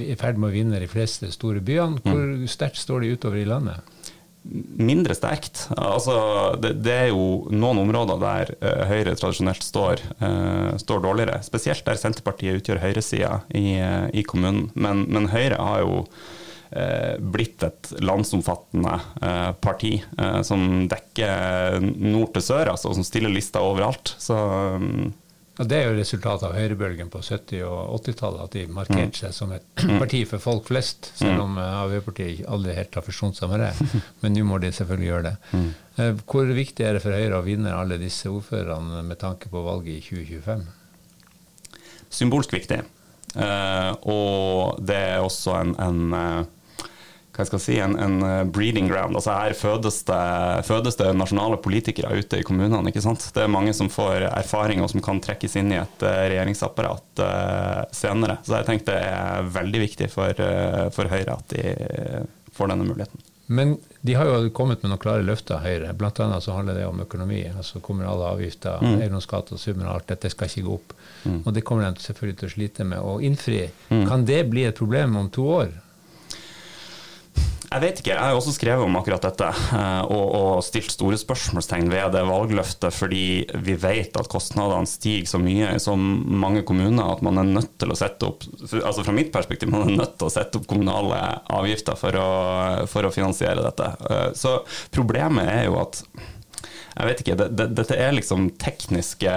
er 0.00 0.10
i 0.10 0.18
ferd 0.18 0.38
med 0.38 0.50
å 0.50 0.54
vinne 0.54 0.82
de 0.82 0.90
fleste 0.90 1.30
store 1.34 1.62
byene. 1.62 2.02
Hvor 2.02 2.18
mm. 2.18 2.46
sterkt 2.50 2.82
står 2.82 3.04
de 3.04 3.14
utover 3.14 3.42
i 3.42 3.46
landet? 3.46 3.86
Mindre 4.42 5.14
sterkt. 5.14 5.66
Altså, 5.76 6.16
det, 6.60 6.74
det, 6.84 6.96
er 7.06 7.08
jo 7.12 7.50
noen 7.52 7.82
områder 7.82 8.20
der 8.22 8.52
uh, 8.62 8.84
Høyre 8.88 9.14
tradisjonelt 9.18 9.64
står, 9.64 10.02
uh, 10.22 10.76
står, 10.80 11.02
dårligere. 11.04 11.40
Spesielt 11.44 11.84
der 11.86 12.00
Senterpartiet 12.00 12.60
utgjør 12.60 12.80
høyresida 12.82 13.40
i, 13.52 13.76
uh, 13.82 14.06
i 14.16 14.24
kommunen. 14.26 14.70
Men, 14.74 15.04
men, 15.12 15.30
Høyre 15.32 15.60
har 15.60 15.82
jo 15.84 16.04
blitt 17.34 17.64
et 17.66 17.88
landsomfattende 17.98 18.92
parti 19.58 19.96
som 20.46 20.84
dekker 20.86 21.82
nord 21.82 22.30
til 22.36 22.44
sør, 22.46 22.70
altså, 22.76 22.92
som 22.94 23.02
stiller 23.02 23.32
lister 23.34 23.58
overalt. 23.66 24.12
Så 24.22 24.36
um, 24.78 25.08
Ja, 25.60 25.64
Det 25.68 25.76
er 25.76 25.90
jo 25.90 25.96
resultatet 25.98 26.46
av 26.48 26.54
høyrebølgen 26.56 27.10
på 27.12 27.20
70- 27.20 27.66
og 27.68 27.98
80-tallet, 28.00 28.44
at 28.46 28.54
de 28.56 28.62
markerte 28.72 29.18
seg 29.26 29.34
som 29.36 29.50
et 29.52 29.82
parti 30.00 30.22
for 30.28 30.40
folk 30.40 30.64
flest, 30.70 31.10
selv 31.18 31.42
om 31.44 31.58
eh, 31.60 31.74
Arbeiderpartiet 31.82 32.46
aldri 32.48 32.72
helt 32.78 32.96
har 32.96 33.04
forsont 33.04 33.36
seg 33.36 33.50
med 33.52 33.60
det. 33.66 33.88
Men 34.22 34.32
nå 34.38 34.46
må 34.48 34.56
de 34.62 34.70
selvfølgelig 34.72 35.10
gjøre 35.10 35.26
det. 35.28 35.34
Eh, 36.00 36.22
Hvor 36.24 36.48
viktig 36.56 36.86
er 36.88 36.96
det 36.96 37.02
for 37.04 37.12
Høyre 37.12 37.42
å 37.42 37.44
vinne 37.44 37.74
alle 37.76 38.00
disse 38.00 38.32
ordførerne 38.32 39.02
med 39.10 39.20
tanke 39.20 39.52
på 39.52 39.60
valget 39.66 39.98
i 39.98 40.22
2025? 40.24 40.64
Symbolsk 42.10 42.56
viktig. 42.56 42.80
Eh, 43.36 43.90
og 44.10 44.80
det 44.82 44.96
er 45.12 45.20
også 45.22 45.58
en, 45.60 45.76
en 45.76 46.48
hva 47.40 47.46
jeg 47.46 47.50
skal 47.50 47.62
si, 47.64 47.76
en, 47.80 47.96
en 47.96 48.26
eh, 48.26 48.42
breeding 48.52 48.90
ground. 48.90 49.16
Altså 49.16 49.34
Her 49.34 49.56
fødes 49.56 50.02
det, 50.08 50.20
fødes 50.68 50.98
det 51.00 51.08
nasjonale 51.16 51.60
politikere 51.64 52.12
ute 52.20 52.40
i 52.40 52.46
kommunene. 52.46 52.92
ikke 52.92 53.04
sant? 53.04 53.24
Det 53.34 53.44
er 53.44 53.52
mange 53.52 53.74
som 53.76 53.90
får 53.92 54.28
erfaring 54.28 54.84
og 54.84 54.92
som 54.92 55.02
kan 55.04 55.22
trekkes 55.24 55.56
inn 55.60 55.72
i 55.72 55.80
et 55.80 56.04
uh, 56.04 56.10
regjeringsapparat 56.30 57.24
uh, 57.24 57.80
senere. 57.96 58.38
Så 58.44 58.58
jeg 58.58 58.68
tenker 58.68 58.90
det 58.92 59.00
er 59.08 59.50
veldig 59.56 59.82
viktig 59.86 60.10
for, 60.12 60.36
uh, 60.36 60.86
for 60.94 61.10
Høyre 61.10 61.38
at 61.38 61.56
de 61.56 61.74
får 62.56 62.72
denne 62.72 62.88
muligheten. 62.88 63.26
Men 63.50 63.78
de 64.00 64.14
har 64.14 64.28
jo 64.30 64.50
kommet 64.54 64.84
med 64.84 64.92
noen 64.92 65.00
klare 65.02 65.24
løfter, 65.26 65.58
Høyre. 65.58 65.90
Blant 65.98 66.20
annet 66.22 66.44
så 66.44 66.54
handler 66.54 66.76
det 66.78 66.84
om 66.86 67.00
økonomi. 67.02 67.40
altså 67.50 67.80
Kommunale 67.82 68.28
avgifter, 68.36 68.78
mm. 68.78 69.00
eiendomsskatt 69.02 69.50
og 69.50 69.58
summen 69.58 69.88
av 69.88 69.96
alt 69.96 70.12
dette 70.12 70.30
skal 70.30 70.46
ikke 70.46 70.68
gå 70.68 70.76
opp. 70.76 70.94
Mm. 71.24 71.40
Og 71.42 71.50
det 71.56 71.64
kommer 71.66 71.88
de 71.88 72.04
selvfølgelig 72.04 72.38
til 72.38 72.48
å 72.48 72.52
slite 72.54 72.86
med 72.92 73.02
å 73.02 73.16
innfri. 73.26 73.64
Mm. 73.90 74.04
Kan 74.06 74.26
det 74.28 74.44
bli 74.52 74.68
et 74.68 74.78
problem 74.78 75.18
om 75.18 75.32
to 75.34 75.48
år? 75.50 75.74
Jeg 77.70 77.82
vet 77.84 78.00
ikke. 78.02 78.10
Jeg 78.16 78.18
har 78.18 78.34
også 78.34 78.52
skrevet 78.56 78.82
om 78.82 78.96
akkurat 78.98 79.22
dette 79.22 79.46
eh, 79.46 80.00
og, 80.10 80.24
og 80.34 80.62
stilt 80.66 80.90
store 80.90 81.18
spørsmålstegn 81.20 81.86
ved 81.92 82.16
det 82.16 82.24
valgløftet, 82.26 82.90
fordi 82.96 83.22
vi 83.62 83.76
vet 83.78 84.16
at 84.18 84.30
kostnadene 84.30 84.90
stiger 84.90 85.28
så 85.30 85.38
mye 85.38 85.68
i 85.76 85.82
så 85.82 85.94
mange 85.94 86.64
kommuner 86.66 87.12
at 87.12 87.22
man 87.22 87.38
er 87.38 87.52
nødt 87.52 87.76
til 87.78 87.94
å 87.94 87.98
sette 87.98 88.26
opp 88.26 88.42
altså 88.72 89.04
fra 89.06 89.14
mitt 89.14 89.30
perspektiv, 89.34 89.70
man 89.70 89.86
er 89.86 90.00
nødt 90.02 90.18
til 90.18 90.26
å 90.26 90.34
sette 90.34 90.58
opp 90.58 90.66
kommunale 90.70 91.20
avgifter 91.60 91.98
for 92.00 92.18
å, 92.18 92.28
for 92.90 93.06
å 93.06 93.14
finansiere 93.14 93.62
dette. 93.62 93.92
Eh, 94.10 94.28
så 94.34 94.58
problemet 94.90 95.46
er 95.46 95.64
jo 95.68 95.78
at 95.84 96.02
jeg 97.00 97.08
vet 97.08 97.20
ikke, 97.22 97.36
det, 97.40 97.46
det, 97.56 97.66
Dette 97.78 97.96
er 97.96 98.12
liksom 98.12 98.50
tekniske 98.60 99.34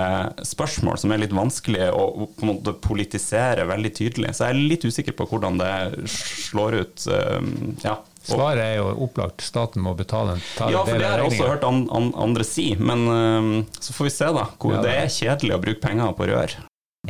spørsmål 0.48 0.98
som 1.00 1.13
er 1.13 1.22
litt 1.24 1.36
vanskelig 1.36 1.91
å 1.96 2.08
på 2.27 2.43
en 2.43 2.50
måte 2.50 2.74
politisere 2.84 3.67
veldig 3.70 3.91
tydelig. 3.96 4.34
Så 4.36 4.50
jeg 4.50 4.55
er 4.55 4.72
litt 4.74 4.88
usikker 4.88 5.15
på 5.15 5.27
hvordan 5.32 5.62
det 5.62 5.75
slår 6.12 6.79
ut. 6.82 7.05
Eh, 7.08 7.53
ja. 7.86 8.00
Svaret 8.24 8.63
er 8.63 8.75
jo 8.79 8.91
opplagt, 9.03 9.43
staten 9.43 9.84
må 9.84 9.96
betale. 10.00 10.38
ja, 10.60 10.84
for 10.86 10.96
det 10.96 11.08
har 11.08 11.20
jeg 11.20 11.32
også 11.34 11.48
hørt 11.50 11.65
an, 11.67 11.82
an, 11.91 12.13
andre 12.15 12.46
si, 12.48 12.70
men 12.79 13.01
um, 13.12 13.50
så 13.84 13.96
får 13.96 14.08
vi 14.08 14.13
se, 14.15 14.29
da. 14.38 14.46
Hvor 14.60 14.77
ja, 14.77 14.84
det 14.86 14.93
er 15.01 15.12
kjedelig 15.12 15.58
å 15.58 15.63
bruke 15.65 15.84
penger 15.84 16.15
på 16.15 16.29
rør. 16.32 16.55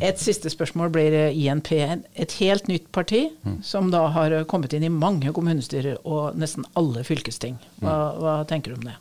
Et 0.02 0.18
siste 0.18 0.50
spørsmål 0.50 0.90
blir 0.90 1.16
INP 1.30 1.70
et 1.78 2.36
helt 2.40 2.66
nytt 2.70 2.88
parti, 2.96 3.28
mm. 3.46 3.60
som 3.62 3.92
da 3.94 4.08
har 4.16 4.34
kommet 4.50 4.74
inn 4.74 4.88
i 4.88 4.90
mange 4.90 5.30
kommunestyrer 5.38 6.02
og 6.02 6.40
nesten 6.42 6.66
alle 6.74 7.06
fylkesting. 7.06 7.60
Hva, 7.78 7.94
mm. 7.94 8.24
hva 8.24 8.38
tenker 8.50 8.74
du 8.74 8.82
om 8.82 8.88
det? 8.90 8.98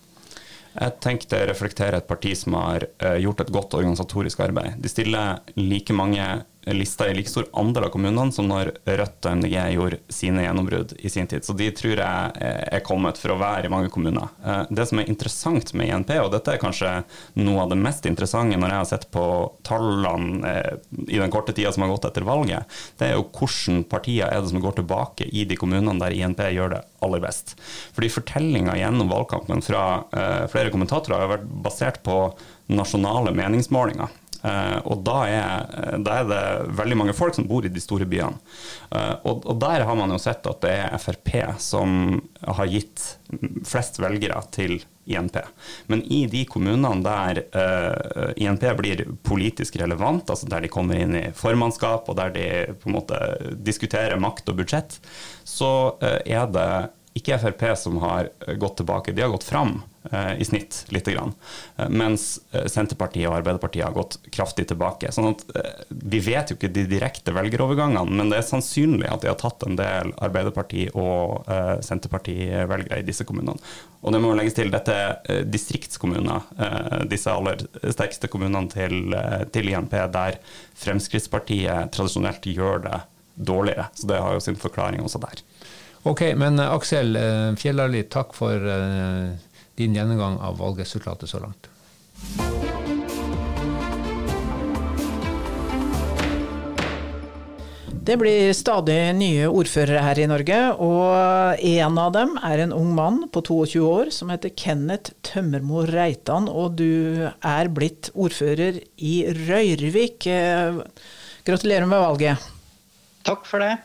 Jeg 0.73 0.97
tenkte 1.05 1.43
å 1.43 1.49
reflektere 1.50 2.00
et 2.00 2.09
parti 2.09 2.33
som 2.38 2.57
har 2.57 2.87
uh, 3.05 3.17
gjort 3.21 3.45
et 3.45 3.52
godt 3.52 3.76
organisatorisk 3.76 4.41
arbeid. 4.45 4.79
De 4.81 4.91
stiller 4.91 5.43
like 5.59 5.95
mange 5.97 6.25
lista 6.66 7.09
i 7.09 7.14
like 7.14 7.28
stor 7.28 7.47
andel 7.52 7.85
av 7.85 7.90
kommunene 7.95 8.33
som 8.33 8.47
når 8.47 8.71
Rødt 8.87 9.26
og 9.26 9.38
MDG 9.40 9.57
gjorde 9.75 9.99
sine 10.12 10.45
gjennombrudd 10.45 10.95
i 10.99 11.11
sin 11.11 11.26
tid. 11.26 11.45
Så 11.45 11.57
de 11.59 11.69
tror 11.75 11.99
jeg 11.99 12.52
er 12.73 12.85
kommet 12.87 13.19
for 13.19 13.35
å 13.35 13.38
være 13.40 13.66
i 13.66 13.73
mange 13.73 13.90
kommuner. 13.92 14.31
Eh, 14.45 14.62
det 14.71 14.87
som 14.88 15.00
er 15.02 15.11
interessant 15.11 15.73
med 15.78 15.90
INP, 15.90 16.14
og 16.23 16.31
dette 16.35 16.54
er 16.54 16.62
kanskje 16.62 16.92
noe 17.42 17.64
av 17.64 17.73
det 17.73 17.81
mest 17.83 18.07
interessante 18.09 18.59
når 18.61 18.75
jeg 18.75 18.83
har 18.83 18.90
sett 18.92 19.09
på 19.14 19.25
tallene 19.66 20.52
eh, 20.52 20.78
i 21.09 21.19
den 21.19 21.35
korte 21.35 21.54
tida 21.57 21.75
som 21.75 21.87
har 21.87 21.92
gått 21.95 22.07
etter 22.12 22.26
valget, 22.28 22.78
det 23.00 23.11
er 23.11 23.19
jo 23.19 23.26
hvilke 23.26 23.83
partier 23.90 24.31
er 24.31 24.42
det 24.42 24.52
som 24.52 24.62
går 24.62 24.78
tilbake 24.78 25.26
i 25.26 25.47
de 25.49 25.59
kommunene 25.59 25.99
der 26.00 26.14
INP 26.14 26.45
gjør 26.52 26.76
det 26.76 26.83
aller 27.02 27.23
best. 27.23 27.57
Fordi 27.97 28.12
fortellinga 28.12 28.78
gjennom 28.78 29.11
valgkampen 29.11 29.64
fra 29.66 29.85
eh, 30.14 30.42
flere 30.52 30.71
kommentatorer 30.75 31.25
har 31.25 31.37
vært 31.37 31.55
basert 31.66 32.03
på 32.07 32.25
nasjonale 32.72 33.35
meningsmålinger. 33.37 34.21
Uh, 34.42 34.78
og 34.90 35.05
da 35.07 35.18
er, 35.31 35.98
da 36.02 36.18
er, 36.18 36.26
det 36.26 36.74
veldig 36.78 36.96
mange 36.98 37.14
folk 37.14 37.37
som 37.37 37.46
bor 37.46 37.66
i 37.66 37.70
de 37.70 37.83
store 37.83 38.09
byene. 38.11 38.40
Uh, 38.90 39.14
og, 39.22 39.44
og, 39.46 39.55
der 39.62 39.87
har 39.87 39.98
man 39.98 40.11
jo 40.11 40.18
sett 40.22 40.46
at 40.50 40.62
det 40.64 40.72
er 40.83 40.98
Frp 41.02 41.31
som 41.62 42.18
har 42.42 42.70
gitt 42.70 43.05
flest 43.66 44.00
velgere 44.02 44.42
til 44.55 44.81
INP. 45.07 45.38
Men 45.90 46.02
i 46.12 46.24
de 46.31 46.44
kommunene 46.46 47.02
der 47.02 47.40
eh, 47.42 48.33
INP 48.44 48.66
blir 48.78 49.02
politisk 49.26 49.81
relevant, 49.81 50.31
altså 50.31 50.46
der 50.50 50.62
de 50.62 50.70
kommer 50.70 51.00
inn 51.00 51.16
i 51.18 51.24
formannskap 51.35 52.07
og 52.07 52.18
der 52.20 52.35
de 52.37 52.46
på 52.78 52.90
en 52.90 52.96
måte 53.00 53.18
diskuterer 53.66 54.20
makt 54.22 54.52
og 54.52 54.61
budsjett, 54.61 55.00
så 55.48 55.72
er 56.02 56.46
det 56.55 56.68
ikke 57.14 57.38
Frp 57.38 57.64
som 57.77 57.98
har 58.01 58.29
gått 58.57 58.77
tilbake, 58.77 59.12
de 59.12 59.22
har 59.22 59.29
gått 59.29 59.44
fram 59.44 59.83
eh, 60.11 60.40
i 60.40 60.44
snitt 60.44 60.85
lite 60.88 61.12
grann. 61.12 61.35
Eh, 61.77 61.88
mens 61.88 62.40
eh, 62.53 62.64
Senterpartiet 62.66 63.29
og 63.29 63.37
Arbeiderpartiet 63.37 63.85
har 63.85 63.92
gått 63.92 64.16
kraftig 64.33 64.64
tilbake. 64.70 65.12
Sånn 65.12 65.35
at 65.35 65.44
Vi 65.88 66.22
vet 66.25 66.51
jo 66.51 66.57
ikke 66.57 66.72
de 66.72 66.87
direkte 66.88 67.35
velgerovergangene, 67.37 68.16
men 68.16 68.33
det 68.33 68.40
er 68.40 68.48
sannsynlig 68.48 69.11
at 69.12 69.25
de 69.25 69.29
har 69.29 69.37
tatt 69.40 69.66
en 69.66 69.77
del 69.77 70.14
Arbeiderparti- 70.25 70.88
og 70.96 71.44
Senterparti-velgere 71.85 73.03
i 73.03 73.07
disse 73.07 73.27
kommunene. 73.29 73.61
Og 74.03 74.16
det 74.16 74.22
må 74.25 74.33
legges 74.35 74.57
til, 74.57 74.72
dette 74.72 74.96
er 74.96 75.44
distriktskommuner, 75.46 76.48
disse 77.11 77.31
aller 77.31 77.61
sterkeste 77.85 78.31
kommunene 78.33 78.72
til, 78.72 79.14
til 79.55 79.70
INP, 79.70 79.94
der 80.16 80.40
Fremskrittspartiet 80.83 81.92
tradisjonelt 81.94 82.48
gjør 82.51 82.83
det 82.88 82.98
dårligere. 83.35 83.87
Så 83.94 84.11
det 84.11 84.18
har 84.25 84.35
jo 84.35 84.42
sin 84.42 84.59
forklaring 84.59 85.05
også 85.05 85.22
der. 85.22 85.44
Ok, 86.03 86.25
men 86.35 86.59
Aksel 86.59 87.15
Fjellarli, 87.61 88.03
takk 88.11 88.35
for 88.35 88.59
din 89.79 89.95
gjennomgang 89.95 90.41
av 90.43 90.59
valgresultatet 90.59 91.31
så 91.31 91.38
langt. 91.38 91.69
Det 98.03 98.17
blir 98.19 98.49
stadig 98.51 98.97
nye 99.15 99.47
ordførere 99.47 100.01
her 100.03 100.19
i 100.19 100.25
Norge, 100.27 100.57
og 100.83 101.61
en 101.62 101.99
av 102.03 102.09
dem 102.17 102.33
er 102.43 102.65
en 102.65 102.75
ung 102.75 102.88
mann 102.97 103.21
på 103.31 103.45
22 103.47 103.83
år 103.87 104.11
som 104.11 104.33
heter 104.35 104.51
Kenneth 104.59 105.15
Tømmermo 105.23 105.85
Reitan, 105.87 106.49
og 106.51 106.81
du 106.81 107.29
er 107.31 107.71
blitt 107.71 108.11
ordfører 108.19 108.81
i 108.99 109.15
Røyrvik. 109.47 110.27
Gratulerer 111.47 111.87
med 111.87 112.03
valget. 112.03 112.51
Takk 113.23 113.47
for 113.47 113.62
det. 113.62 113.77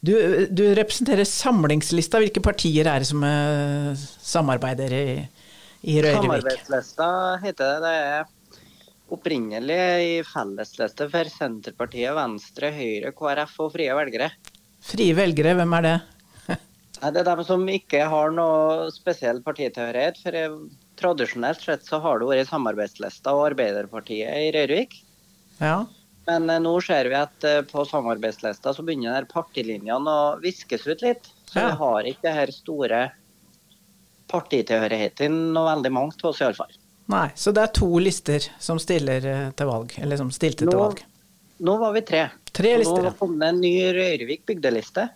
Du, 0.00 0.14
du, 0.48 0.62
representerer 0.76 1.28
samlingslista. 1.28 2.20
Hvilke 2.22 2.40
partier 2.44 2.88
er 2.88 3.02
det 3.02 3.08
som 3.10 3.24
uh, 3.24 3.92
samarbeider 4.24 4.94
i, 4.96 5.06
i 5.84 5.98
Røyrevik? 6.00 6.24
Samarbeidslista 6.24 7.08
heter 7.42 7.74
det. 7.74 7.80
Det 7.84 7.96
er 7.98 8.30
opprinnelig 9.10 9.82
i 10.06 10.14
fellesliste 10.24 11.08
for 11.12 11.32
Senterpartiet, 11.34 12.14
Venstre, 12.16 12.72
Høyre, 12.72 13.12
KrF 13.16 13.58
og 13.66 13.74
Frie 13.74 13.92
velgere. 13.98 14.30
Frie 14.80 15.12
velgere, 15.18 15.54
hvem 15.58 15.76
er 15.80 15.86
det? 15.86 15.96
det 17.00 17.20
er 17.20 17.28
dem 17.28 17.44
som 17.44 17.68
ikke 17.68 18.06
har 18.12 18.32
noe 18.32 18.88
spesiell 18.94 19.40
partitilhørighet. 19.44 20.20
For 20.24 20.58
tradisjonelt 21.00 21.64
sett 21.64 21.84
så 21.84 22.00
har 22.04 22.20
det 22.20 22.28
vært 22.30 22.50
samarbeidslista 22.50 23.36
og 23.36 23.50
Arbeiderpartiet 23.50 24.48
i 24.48 24.52
Røyrvik. 24.56 24.96
Ja. 25.60 25.82
Men 26.28 26.50
eh, 26.50 26.60
nå 26.60 26.74
ser 26.84 27.08
vi 27.10 27.16
at 27.18 27.46
eh, 27.46 27.62
på 27.66 27.84
samarbeidslista 27.88 28.74
så 28.74 28.84
begynner 28.86 29.28
partilinjene 29.30 30.16
å 30.16 30.36
viskes 30.42 30.86
ut 30.86 31.02
litt. 31.04 31.30
Så 31.50 31.58
vi 31.58 31.78
har 31.80 32.10
ikke 32.10 32.28
det 32.28 32.36
her 32.36 32.52
store 32.54 33.00
partitilhørigheten 34.30 35.40
noe 35.54 35.72
veldig 35.72 35.92
mange 35.92 36.14
av 36.22 36.30
oss 36.30 36.42
iallfall. 36.44 36.76
Nei, 37.10 37.26
så 37.34 37.50
det 37.50 37.64
er 37.64 37.72
to 37.74 37.88
lister 37.98 38.44
som 38.62 38.78
stiller 38.78 39.24
eh, 39.26 39.48
til 39.58 39.70
valg, 39.70 39.96
eller 39.98 40.20
som 40.20 40.30
stilte 40.34 40.68
nå, 40.68 40.70
til 40.70 40.82
valg? 40.84 41.02
Nå 41.66 41.74
var 41.80 41.96
vi 41.96 42.04
tre. 42.06 42.28
Tre 42.52 42.76
lister. 42.78 43.08
Nå 43.08 43.16
kom 43.18 43.34
det 43.40 43.50
en 43.50 43.60
ny 43.60 43.74
Røyrvik 43.96 44.46
bygdeliste. 44.46 45.08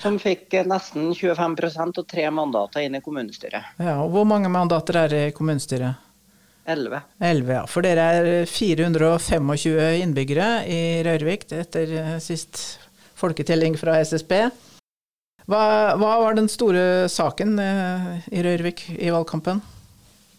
Som 0.00 0.16
fikk 0.18 0.56
nesten 0.64 1.10
25% 1.12 2.00
og 2.00 2.06
tre 2.08 2.24
mandater 2.32 2.86
inn 2.86 2.96
i 2.96 3.02
kommunestyret. 3.04 3.76
Ja, 3.78 3.98
og 4.00 4.14
Hvor 4.14 4.24
mange 4.28 4.48
mandater 4.48 4.96
er 5.02 5.12
det 5.12 5.24
i 5.28 5.34
kommunestyret? 5.36 6.09
11. 6.64 7.00
11 7.18 7.52
ja. 7.54 7.64
For 7.70 7.84
dere 7.84 8.06
er 8.20 8.48
425 8.48 10.02
innbyggere 10.02 10.48
i 10.68 10.80
Røyrvik 11.06 11.48
etter 11.56 11.94
eh, 12.02 12.16
sist 12.22 12.80
folketelling 13.20 13.76
fra 13.80 13.98
SSB. 14.04 14.34
Hva, 15.50 15.62
hva, 15.98 16.14
var 16.22 16.36
den 16.38 16.48
store 16.52 17.08
saken 17.10 17.58
eh, 17.58 18.10
i 18.30 18.44
Røyrvik 18.46 18.86
i 18.96 19.10
valgkampen? 19.10 19.62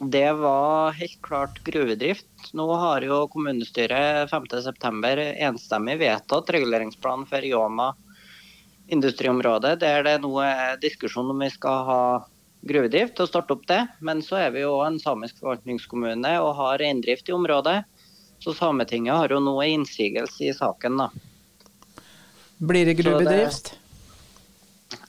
Det 0.01 0.29
var 0.33 0.95
helt 0.97 1.19
klart 1.21 1.59
gruvedrift. 1.65 2.53
Nå 2.57 2.65
har 2.81 3.03
jo 3.05 3.27
kommunestyret 3.29 4.31
5.9 4.31 5.27
enstemmig 5.45 5.99
vedtatt 6.01 6.49
reguleringsplanen 6.55 7.27
for 7.29 7.45
Jåma 7.45 7.91
industriområde, 8.91 9.75
der 9.79 10.03
det 10.03 10.17
nå 10.23 10.33
er 10.43 10.79
diskusjon 10.81 11.29
om 11.31 11.43
vi 11.43 11.51
skal 11.53 11.85
ha 11.87 12.01
gruvedrift 12.61 13.19
og 13.21 13.29
starte 13.29 13.55
opp 13.55 13.65
det. 13.69 13.81
Men 13.99 14.23
så 14.25 14.39
er 14.45 14.55
vi 14.55 14.63
jo 14.65 14.77
en 14.85 14.99
samisk 15.01 15.41
forvaltningskommune 15.41 16.33
og 16.43 16.55
har 16.59 16.81
reindrift 16.81 17.29
i 17.29 17.35
området. 17.35 17.81
Så 18.41 18.55
Sametinget 18.57 19.17
har 19.17 19.33
jo 19.33 19.41
nå 19.43 19.55
innsigelse 19.65 20.49
i 20.49 20.55
saken. 20.57 20.97
da. 20.97 21.11
Blir 22.57 22.85
det 22.85 22.97
gruvedrift? 23.01 23.75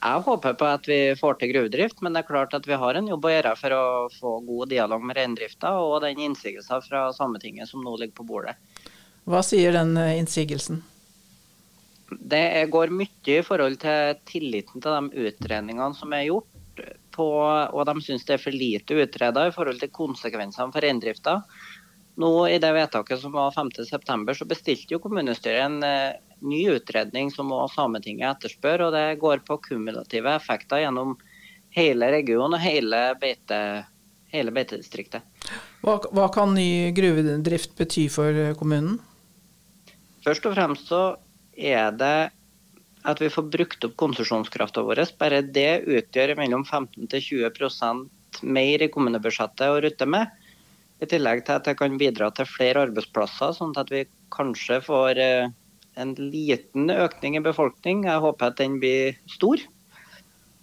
Jeg 0.03 0.23
håper 0.25 0.55
på 0.59 0.67
at 0.67 0.87
vi 0.87 0.99
får 1.19 1.37
til 1.39 1.51
gruvedrift, 1.53 2.01
men 2.03 2.15
det 2.15 2.23
er 2.23 2.27
klart 2.27 2.53
at 2.55 2.65
vi 2.67 2.77
har 2.79 2.95
en 2.95 3.07
jobb 3.07 3.25
å 3.27 3.31
gjøre 3.33 3.53
for 3.59 3.75
å 3.75 3.83
få 4.11 4.33
god 4.45 4.71
dialog 4.71 5.03
med 5.03 5.17
reindrifta 5.19 5.73
og 5.79 6.01
den 6.03 6.19
innsigelsen 6.23 6.83
fra 6.83 7.05
Sametinget 7.15 7.71
som 7.71 7.83
nå 7.83 7.95
ligger 7.99 8.17
på 8.19 8.27
bordet. 8.27 8.55
Hva 9.23 9.39
sier 9.45 9.75
den 9.75 9.95
eh, 9.99 10.17
innsigelsen? 10.19 10.81
Det 12.19 12.67
går 12.71 12.91
mye 12.93 13.37
i 13.37 13.43
forhold 13.45 13.79
til 13.81 14.17
tilliten 14.29 14.83
til 14.83 14.97
de 14.97 15.27
utredningene 15.29 15.95
som 15.97 16.11
er 16.15 16.27
gjort. 16.27 16.52
På, 17.13 17.27
og 17.45 17.85
de 17.85 18.01
syns 18.01 18.25
det 18.25 18.37
er 18.37 18.41
for 18.41 18.55
lite 18.55 18.97
utreda 18.97 19.47
i 19.47 19.53
forhold 19.53 19.79
til 19.81 19.91
konsekvensene 19.93 20.73
for 20.73 20.81
reindrifta. 20.81 21.39
Nå 22.21 22.29
I 22.47 22.59
det 22.61 22.71
vedtaket 22.75 23.21
som 23.21 23.33
var 23.33 23.53
5.9, 23.55 24.33
så 24.37 24.45
bestilte 24.49 24.93
jo 24.93 25.01
kommunestyret 25.01 25.65
en 25.65 25.79
eh, 25.85 26.19
ny 26.45 26.61
utredning 26.75 27.31
som 27.33 27.51
også 27.53 27.81
Sametinget 27.81 28.35
etterspør. 28.35 28.87
og 28.87 28.93
Det 28.93 29.05
går 29.21 29.41
på 29.47 29.57
kumulative 29.69 30.35
effekter 30.35 30.83
gjennom 30.83 31.15
hele 31.73 32.11
regionen 32.13 32.57
og 32.57 32.61
hele, 32.61 33.01
beite, 33.21 33.59
hele 34.33 34.53
beitedistriktet. 34.53 35.25
Hva, 35.81 35.97
hva 36.13 36.29
kan 36.33 36.53
ny 36.53 36.93
gruvedrift 36.95 37.73
bety 37.79 38.05
for 38.13 38.53
kommunen? 38.59 38.99
Først 40.23 40.45
og 40.47 40.55
fremst 40.55 40.87
så 40.91 41.03
er 41.57 41.91
det 41.97 42.17
at 43.03 43.21
vi 43.21 43.29
får 43.31 43.49
brukt 43.51 43.85
opp 43.87 43.95
konsesjonskrafta 43.99 44.83
vår. 44.85 45.03
Bare 45.19 45.41
det 45.43 45.83
utgjør 45.83 46.35
mellom 46.39 46.63
15 46.65 47.07
20% 47.11 48.41
mer 48.41 48.83
i 48.83 48.89
kommunebudsjettet 48.91 49.67
å 49.69 49.81
rutte 49.83 50.07
med. 50.09 50.31
I 51.03 51.09
tillegg 51.09 51.43
til 51.45 51.57
at 51.57 51.67
det 51.67 51.75
kan 51.79 51.99
bidra 51.99 52.29
til 52.35 52.47
flere 52.47 52.85
arbeidsplasser, 52.87 53.51
sånn 53.57 53.75
at 53.79 53.91
vi 53.91 54.05
kanskje 54.33 54.79
får 54.85 55.19
eh, 55.19 55.51
en 55.99 56.15
liten 56.17 56.89
økning 56.93 57.37
i 57.37 57.43
befolkning. 57.43 58.05
Jeg 58.07 58.23
håper 58.23 58.51
at 58.51 58.59
den 58.61 58.79
blir 58.81 59.17
stor. 59.31 59.61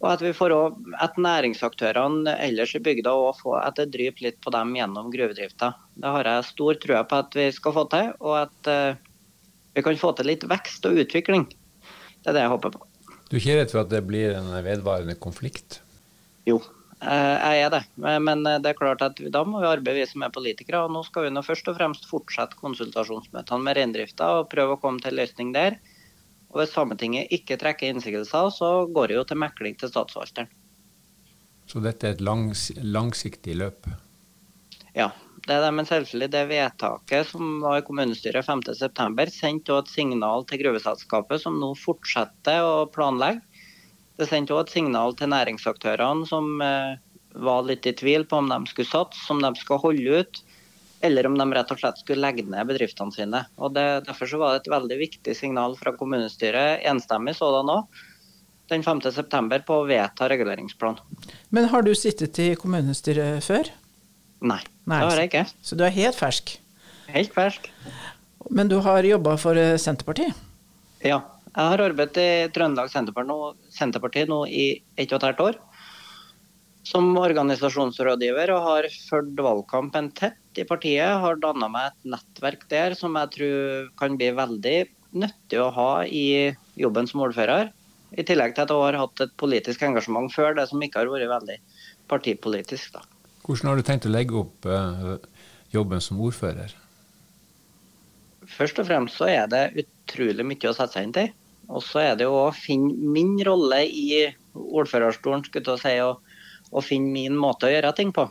Og 0.00 0.08
at 0.08 0.22
vi 0.24 0.32
får 0.32 0.54
også, 0.56 0.94
at 1.04 1.18
næringsaktørene 1.20 2.32
ellers 2.40 2.72
i 2.72 2.80
bygda 2.80 3.12
òg 3.12 3.36
får 3.42 3.58
at 3.60 3.76
det 3.82 3.90
dryper 3.92 4.30
litt 4.30 4.40
på 4.40 4.52
dem 4.54 4.72
gjennom 4.78 5.12
gruvedrifta. 5.12 5.74
Det 6.00 6.12
har 6.16 6.30
jeg 6.30 6.48
stor 6.54 6.80
trua 6.80 7.04
på 7.04 7.20
at 7.20 7.36
vi 7.36 7.50
skal 7.52 7.76
få 7.76 7.84
til, 7.92 8.14
og 8.24 8.38
at 8.46 8.70
uh, 8.72 8.96
vi 9.76 9.84
kan 9.84 10.00
få 10.00 10.14
til 10.16 10.30
litt 10.32 10.46
vekst 10.48 10.88
og 10.88 11.02
utvikling. 11.04 11.44
Det 12.20 12.32
er 12.32 12.36
det 12.36 12.44
jeg 12.44 12.52
håper 12.52 12.74
på. 12.74 12.84
Du 13.30 13.36
er 13.36 13.40
ikke 13.40 13.56
redd 13.60 13.72
for 13.72 13.84
at 13.84 13.90
det 13.92 14.02
blir 14.06 14.34
en 14.36 14.52
vedvarende 14.64 15.16
konflikt? 15.20 15.80
Jo, 16.48 16.58
Eh, 17.00 17.36
jeg 17.40 17.62
er 17.64 17.70
det. 17.72 17.80
Men 17.96 18.44
eh, 18.44 18.58
det 18.60 18.74
er 18.74 18.76
klart 18.76 19.02
at 19.04 19.20
da 19.32 19.40
må 19.48 19.62
vi 19.62 19.68
arbeide, 19.70 20.02
vi 20.02 20.08
som 20.08 20.24
er 20.26 20.34
politikere. 20.34 20.84
og 20.84 20.92
Nå 20.92 21.02
skal 21.06 21.26
vi 21.26 21.32
nå 21.32 21.42
først 21.44 21.70
og 21.72 21.78
fremst 21.78 22.08
fortsette 22.10 22.58
konsultasjonsmøtene 22.60 23.64
med 23.64 23.78
reindrifta 23.78 24.28
og 24.40 24.50
prøve 24.52 24.76
å 24.76 24.82
komme 24.82 25.00
til 25.04 25.16
løsning 25.16 25.54
der. 25.56 25.78
Og 26.50 26.60
Hvis 26.60 26.74
Sametinget 26.74 27.32
ikke 27.32 27.56
trekker 27.60 27.94
innsigelser, 27.94 28.50
så 28.52 28.70
går 28.90 29.08
det 29.08 29.20
jo 29.20 29.24
til 29.30 29.40
mekling 29.40 29.78
til 29.80 29.92
statsforvalteren. 29.92 30.50
Så 31.70 31.80
dette 31.80 32.08
er 32.08 32.16
et 32.16 32.24
langs, 32.24 32.68
langsiktig 32.82 33.54
løp? 33.56 33.86
Ja, 34.96 35.12
det 35.46 35.56
er 35.56 35.64
det. 35.64 35.70
Men 35.76 35.88
selvfølgelig 35.88 36.30
det 36.34 36.46
vedtaket 36.50 37.30
som 37.30 37.58
var 37.64 37.80
i 37.80 37.86
kommunestyret 37.86 38.46
5.9, 38.46 39.30
sendte 39.34 39.76
også 39.76 39.86
et 39.86 39.94
signal 39.94 40.46
til 40.48 40.62
gruveselskapet, 40.64 41.42
som 41.42 41.60
nå 41.62 41.72
fortsetter 41.78 42.64
å 42.64 42.88
planlegge 42.92 43.40
det 44.20 44.28
sendte 44.28 44.54
òg 44.54 44.66
et 44.66 44.74
signal 44.74 45.16
til 45.16 45.30
næringsaktørene 45.32 46.28
som 46.28 46.60
eh, 46.64 46.98
var 47.40 47.66
litt 47.66 47.86
i 47.88 47.94
tvil 47.96 48.26
på 48.28 48.40
om 48.40 48.50
de 48.50 48.60
skulle 48.68 48.90
satse, 48.90 49.24
om 49.32 49.40
de 49.42 49.52
skal 49.56 49.80
holde 49.80 50.20
ut, 50.20 50.42
eller 51.06 51.28
om 51.28 51.38
de 51.40 51.46
rett 51.56 51.72
og 51.72 51.80
slett 51.80 52.02
skulle 52.02 52.24
legge 52.26 52.44
ned 52.44 52.68
bedriftene 52.68 53.14
sine. 53.14 53.44
Og 53.56 53.72
det, 53.76 53.86
Derfor 54.08 54.28
så 54.28 54.40
var 54.42 54.54
det 54.54 54.64
et 54.64 54.72
veldig 54.74 55.00
viktig 55.00 55.36
signal 55.36 55.76
fra 55.80 55.94
kommunestyret, 55.96 56.84
enstemmig 56.90 57.38
sådan 57.38 57.72
òg, 57.72 58.02
den 58.70 58.84
5.9. 58.86 59.62
på 59.66 59.80
å 59.80 59.86
vedta 59.88 60.28
reguleringsplan. 60.30 61.00
Men 61.50 61.70
har 61.72 61.82
du 61.82 61.94
sittet 61.96 62.38
i 62.38 62.52
kommunestyret 62.58 63.42
før? 63.42 63.72
Nei, 64.40 64.60
Nei, 64.88 65.00
det 65.00 65.08
har 65.08 65.20
jeg 65.20 65.30
ikke. 65.30 65.44
Så 65.62 65.76
du 65.76 65.84
er 65.84 65.92
helt 65.94 66.16
fersk? 66.16 66.54
Helt 67.12 67.34
fersk. 67.34 67.68
Men 68.50 68.70
du 68.70 68.78
har 68.82 69.04
jobba 69.04 69.36
for 69.40 69.58
eh, 69.58 69.76
Senterpartiet? 69.80 70.36
Ja, 71.04 71.20
jeg 71.50 71.72
har 71.72 71.82
arbeidet 71.82 72.22
i 72.22 72.52
Trøndelag 72.54 72.92
Senterparti 72.92 74.24
nå 74.30 74.44
i 74.46 74.64
ett 74.96 75.12
og 75.12 75.18
et 75.20 75.26
halvt 75.28 75.42
år. 75.48 75.58
Som 76.86 77.12
organisasjonsrådgiver 77.20 78.52
og 78.54 78.64
har 78.64 78.88
fulgt 79.10 79.42
valgkampen 79.44 80.08
tett 80.16 80.58
i 80.58 80.64
partiet. 80.66 81.20
Har 81.22 81.36
danna 81.42 81.68
meg 81.70 81.90
et 81.90 82.08
nettverk 82.14 82.64
der 82.72 82.96
som 82.98 83.18
jeg 83.20 83.34
tror 83.36 83.90
kan 84.00 84.16
bli 84.18 84.32
veldig 84.38 84.78
nyttig 85.20 85.60
å 85.60 85.70
ha 85.74 85.90
i 86.06 86.54
jobben 86.80 87.10
som 87.10 87.26
ordfører. 87.26 87.74
I 88.16 88.24
tillegg 88.26 88.56
til 88.56 88.64
at 88.64 88.72
jeg 88.72 88.86
har 88.86 88.98
hatt 89.04 89.22
et 89.22 89.36
politisk 89.38 89.82
engasjement 89.86 90.32
før 90.32 90.56
det 90.58 90.66
som 90.70 90.82
ikke 90.82 91.02
har 91.02 91.12
vært 91.12 91.30
veldig 91.30 91.58
partipolitisk. 92.10 92.96
Da. 92.96 93.04
Hvordan 93.44 93.70
har 93.70 93.80
du 93.80 93.86
tenkt 93.86 94.06
å 94.06 94.12
legge 94.12 94.36
opp 94.42 94.68
uh, 94.68 95.16
jobben 95.72 96.02
som 96.04 96.20
ordfører? 96.22 96.74
Først 98.50 98.80
og 98.82 98.88
fremst 98.88 99.20
så 99.20 99.28
er 99.30 99.46
det 99.50 99.84
utrolig 99.84 100.46
mye 100.46 100.70
å 100.70 100.74
sette 100.76 100.98
seg 100.98 101.08
inn 101.08 101.16
til. 101.16 101.30
Og 101.70 101.84
så 101.86 102.02
er 102.02 102.18
det 102.18 102.26
jo 102.26 102.34
å 102.34 102.50
finne 102.54 103.12
min 103.14 103.36
rolle 103.46 103.84
i 103.86 104.26
ordførerstolen, 104.54 105.44
skulle 105.46 105.76
jeg 105.76 105.82
si, 105.84 105.94
og, 106.02 106.18
og, 106.72 106.82
finne 106.82 107.14
min 107.14 107.38
måte 107.38 107.68
å 107.68 107.72
gjøre 107.72 107.94
ting 107.98 108.10
på. 108.14 108.26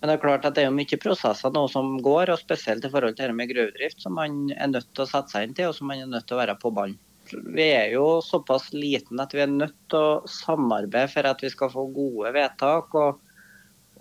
Men 0.00 0.10
det 0.10 0.16
er 0.16 0.22
klart 0.24 0.46
at 0.48 0.56
det 0.58 0.64
er 0.66 0.74
mye 0.74 0.98
prosesser 0.98 1.52
nå 1.54 1.62
som 1.70 1.94
går, 2.02 2.32
og 2.34 2.40
spesielt 2.40 2.84
i 2.84 2.90
forhold 2.90 3.14
til 3.18 3.30
det 3.30 3.38
med 3.38 3.52
gruvedrift, 3.52 4.02
som 4.02 4.18
man 4.18 4.48
er 4.56 4.72
nødt 4.72 4.90
til 4.90 5.04
å 5.04 5.10
sette 5.12 5.36
seg 5.36 5.46
inn 5.46 5.54
til, 5.58 5.70
og 5.70 5.78
som 5.78 5.92
man 5.92 6.02
er 6.02 6.10
nødt 6.10 6.26
til 6.26 6.34
å 6.34 6.42
være 6.42 6.58
på 6.58 6.74
ballen. 6.74 6.98
Vi 7.30 7.68
er 7.70 7.92
jo 7.94 8.18
såpass 8.26 8.72
liten 8.74 9.22
at 9.22 9.30
vi 9.32 9.44
er 9.44 9.52
nødt 9.52 9.78
til 9.92 10.02
å 10.02 10.24
samarbeide 10.28 11.12
for 11.12 11.30
at 11.30 11.44
vi 11.46 11.52
skal 11.52 11.70
få 11.70 11.86
gode 11.94 12.34
vedtak, 12.34 12.98
og, 12.98 13.22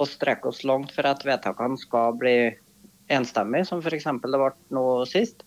og 0.01 0.09
strekke 0.09 0.49
oss 0.49 0.63
langt 0.67 0.93
for 0.95 1.07
at 1.07 1.23
vedtakene 1.27 1.77
skal 1.79 2.17
bli 2.19 2.35
enstemmige, 3.11 3.67
som 3.69 3.81
f.eks. 3.81 4.07
det 4.23 4.41
ble 4.41 4.51
nå 4.73 4.85
sist 5.09 5.45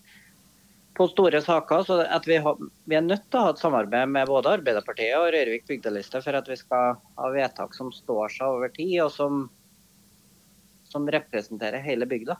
på 0.95 1.07
store 1.11 1.41
saker. 1.41 1.83
så 1.83 1.99
at 2.01 2.27
vi, 2.27 2.37
har, 2.37 2.57
vi, 2.85 2.95
er 2.95 3.03
nødt 3.03 3.27
til 3.29 3.39
å 3.39 3.45
ha 3.47 3.53
et 3.53 3.61
samarbeid 3.61 4.11
med 4.11 4.29
både 4.31 4.55
Arbeiderpartiet 4.59 5.17
og 5.17 5.27
Røyrvik 5.35 5.67
bygdeliste 5.67 6.21
for 6.23 6.39
at 6.39 6.49
vi 6.49 6.57
skal 6.59 6.95
ha 7.19 7.31
vedtak 7.33 7.75
som 7.75 7.91
står 7.93 8.37
seg 8.37 8.57
over 8.57 8.71
tid, 8.75 8.97
og 9.03 9.11
som, 9.11 9.45
som 10.91 11.09
representerer 11.11 11.83
hele 11.83 12.07
bygda. 12.07 12.37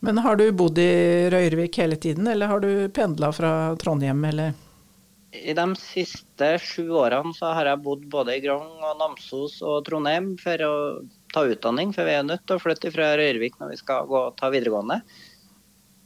Men 0.00 0.20
har 0.22 0.38
du 0.38 0.46
bodd 0.54 0.78
i 0.78 1.28
Røyrvik 1.30 1.78
hele 1.78 1.98
tiden, 1.98 2.26
eller 2.30 2.50
har 2.50 2.62
du 2.62 2.88
pendla 2.94 3.30
fra 3.34 3.52
Trondheim, 3.78 4.24
eller? 4.24 4.54
I 5.34 5.52
de 5.52 5.66
siste 5.76 6.54
sju 6.62 6.86
årene 6.96 7.34
så 7.36 7.52
har 7.52 7.68
jeg 7.68 7.84
bodd 7.84 8.06
både 8.10 8.38
i 8.38 8.42
Grong 8.42 8.78
og 8.80 8.94
Namsos 9.00 9.58
og 9.60 9.82
Trondheim 9.86 10.32
for 10.40 10.64
å 10.64 10.74
ta 11.38 11.46
utdanning, 11.46 11.92
for 11.94 12.08
vi 12.08 12.14
er 12.18 12.26
nødt 12.26 12.46
til 12.46 12.58
å 12.58 12.62
flytte 12.62 12.90
fra 12.94 13.12
Røyrvik 13.18 13.58
når 13.60 13.74
vi 13.74 13.80
skal 13.80 14.06
gå, 14.10 14.22
ta 14.38 14.50
videregående. 14.50 15.00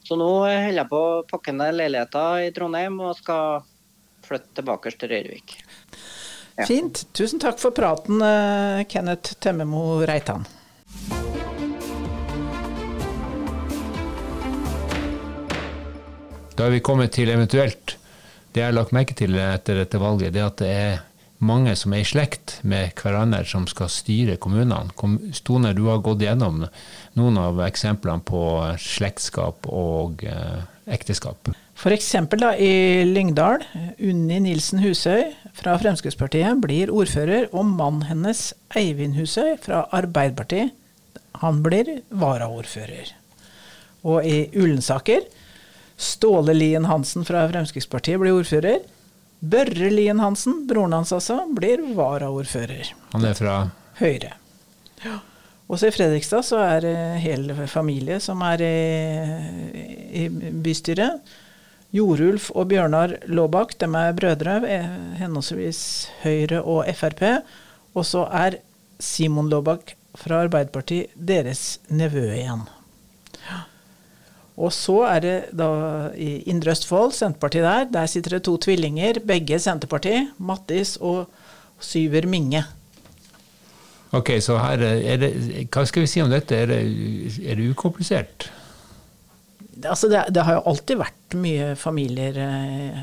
Så 0.05 0.18
nå 0.18 0.29
holder 0.42 0.81
jeg 0.83 0.90
på 0.90 0.99
å 0.99 1.23
pakke 1.31 1.55
ned 1.57 1.77
leiligheter 1.79 2.49
i 2.49 2.51
Trondheim 2.55 2.99
og 3.01 3.14
skal 3.16 3.62
flytte 4.27 4.59
tilbake 4.59 4.92
til 4.99 5.12
Røyrvik. 5.14 5.55
Ja. 6.59 6.66
Fint. 6.68 7.07
Tusen 7.16 7.40
takk 7.40 7.61
for 7.62 7.73
praten, 7.73 8.21
eh, 8.21 8.83
Kenneth 8.90 9.38
Temmemo 9.40 10.03
Reitan. 10.05 10.45
Da 16.53 16.66
er 16.66 16.75
vi 16.75 16.83
kommet 16.85 17.14
til 17.16 17.33
eventuelt 17.33 17.97
det 18.53 18.61
jeg 18.61 18.68
har 18.68 18.77
lagt 18.77 18.92
merke 18.92 19.16
til 19.16 19.33
etter 19.40 19.81
dette 19.81 19.97
valget, 19.97 20.35
det 20.35 20.42
er 20.42 20.51
at 20.51 20.61
det 20.61 20.68
er 20.68 21.01
mange 21.42 21.74
som 21.78 21.94
er 21.94 22.05
i 22.05 22.07
slekt 22.07 22.59
med 22.66 22.94
hverandre 22.98 23.42
som 23.48 23.66
skal 23.70 23.90
styre 23.92 24.38
kommunene. 24.42 24.92
Stone, 25.35 25.74
du 25.76 25.85
har 25.88 26.02
gått 26.05 26.22
gjennom 26.22 26.64
noen 27.18 27.40
av 27.40 27.61
eksemplene 27.66 28.22
på 28.26 28.42
slektskap 28.81 29.66
og 29.70 30.24
eh, 30.28 30.62
ekteskap. 30.94 31.50
F.eks. 31.83 32.14
i 32.62 32.74
Lyngdal. 33.09 33.64
Unni 33.98 34.38
Nilsen 34.44 34.83
Husøy 34.85 35.33
fra 35.57 35.74
Fremskrittspartiet 35.83 36.61
blir 36.62 36.92
ordfører, 36.94 37.48
og 37.50 37.66
mannen 37.66 38.07
hennes, 38.07 38.52
Eivind 38.78 39.18
Husøy 39.18 39.57
fra 39.62 39.87
Arbeiderpartiet, 39.90 40.70
han 41.42 41.62
blir 41.64 41.88
varaordfører. 42.14 43.11
Og 44.07 44.26
i 44.26 44.44
Ullensaker, 44.55 45.24
Ståle 46.02 46.55
Lien 46.55 46.87
Hansen 46.88 47.26
fra 47.26 47.44
Fremskrittspartiet 47.50 48.20
blir 48.22 48.35
ordfører. 48.35 48.83
Børre 49.42 49.90
Lien 49.90 50.20
Hansen, 50.22 50.66
broren 50.70 50.94
hans 50.94 51.11
altså, 51.12 51.40
blir 51.50 51.83
varaordfører. 51.98 52.92
Han 53.11 53.24
er 53.26 53.35
fra 53.35 53.57
Høyre. 53.98 54.37
Ja. 55.02 55.16
Også 55.72 55.88
i 55.88 55.94
Fredrikstad 55.94 56.44
så 56.46 56.61
er 56.62 56.85
det 56.85 56.98
hele 57.24 57.66
familie 57.70 58.20
som 58.22 58.42
er 58.46 58.62
i, 58.62 58.68
i 60.22 60.28
bystyret. 60.62 61.33
Jorulf 61.92 62.50
og 62.55 62.70
Bjørnar 62.70 63.16
Laabak, 63.28 63.74
de 63.81 63.88
er 63.98 64.14
brødre, 64.16 64.61
henholdsvis 65.18 65.83
Høyre 66.22 66.62
og 66.62 66.87
Frp. 66.96 67.24
Og 67.98 68.07
så 68.09 68.24
er 68.31 68.61
Simon 69.02 69.50
Låbakk 69.52 69.96
fra 70.16 70.44
Arbeiderpartiet 70.46 71.12
deres 71.16 71.81
nevø 71.90 72.28
igjen. 72.31 72.64
Og 74.57 74.73
så 74.75 74.99
er 75.09 75.23
det 75.25 75.37
da 75.57 75.69
i 76.12 76.43
Indre 76.51 76.75
Østfold, 76.75 77.15
Senterpartiet 77.17 77.65
der. 77.65 77.88
Der 77.95 78.11
sitter 78.11 78.37
det 78.37 78.45
to 78.49 78.59
tvillinger, 78.61 79.23
begge 79.27 79.59
Senterpartiet. 79.62 80.35
Mattis 80.38 80.99
og 81.01 81.25
Syver 81.81 82.29
Minge. 82.29 82.65
Ok, 84.12 84.35
så 84.45 84.59
her 84.61 84.83
er 84.85 85.17
det 85.23 85.31
Hva 85.73 85.87
skal 85.88 86.05
vi 86.05 86.11
si 86.11 86.21
om 86.21 86.29
dette? 86.31 86.57
Er 86.57 86.69
det, 86.69 86.83
er 87.49 87.57
det 87.57 87.71
ukomplisert? 87.73 88.51
Altså 89.88 90.11
det, 90.12 90.27
det, 90.37 90.45
har 90.45 90.59
jo 90.59 90.67
alltid 90.69 91.01
vært 91.01 91.37
mye 91.41 91.73
familier 91.81 92.37
eh, 92.38 92.99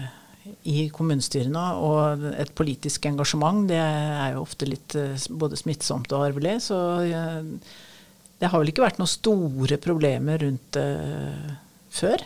i 0.70 0.86
kommunestyrene, 0.94 1.64
og 1.82 2.28
et 2.40 2.52
politisk 2.56 3.08
engasjement 3.10 3.66
det 3.68 3.80
er 3.82 4.36
jo 4.36 4.44
ofte 4.46 4.70
litt 4.70 4.96
eh, 4.96 5.18
både 5.34 5.58
smittsomt 5.60 6.14
og 6.14 6.28
arvelig. 6.30 6.60
Så 6.70 6.78
eh, 7.10 7.50
det 8.40 8.50
har 8.50 8.62
vel 8.62 8.72
ikke 8.72 8.86
vært 8.86 9.00
noen 9.02 9.12
store 9.12 9.80
problemer 9.84 10.40
rundt 10.44 10.76
det 10.78 10.90
uh, 11.00 11.56
før. 11.90 12.24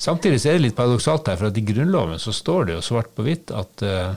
Samtidig 0.00 0.40
er 0.48 0.56
det 0.56 0.64
litt 0.64 0.78
paradoksalt 0.78 1.28
her, 1.28 1.36
for 1.36 1.50
at 1.50 1.58
i 1.60 1.64
Grunnloven 1.66 2.20
så 2.22 2.32
står 2.32 2.70
det 2.70 2.78
jo 2.78 2.86
svart 2.86 3.12
på 3.14 3.26
hvitt 3.26 3.52
at 3.52 3.84
uh, 3.84 4.16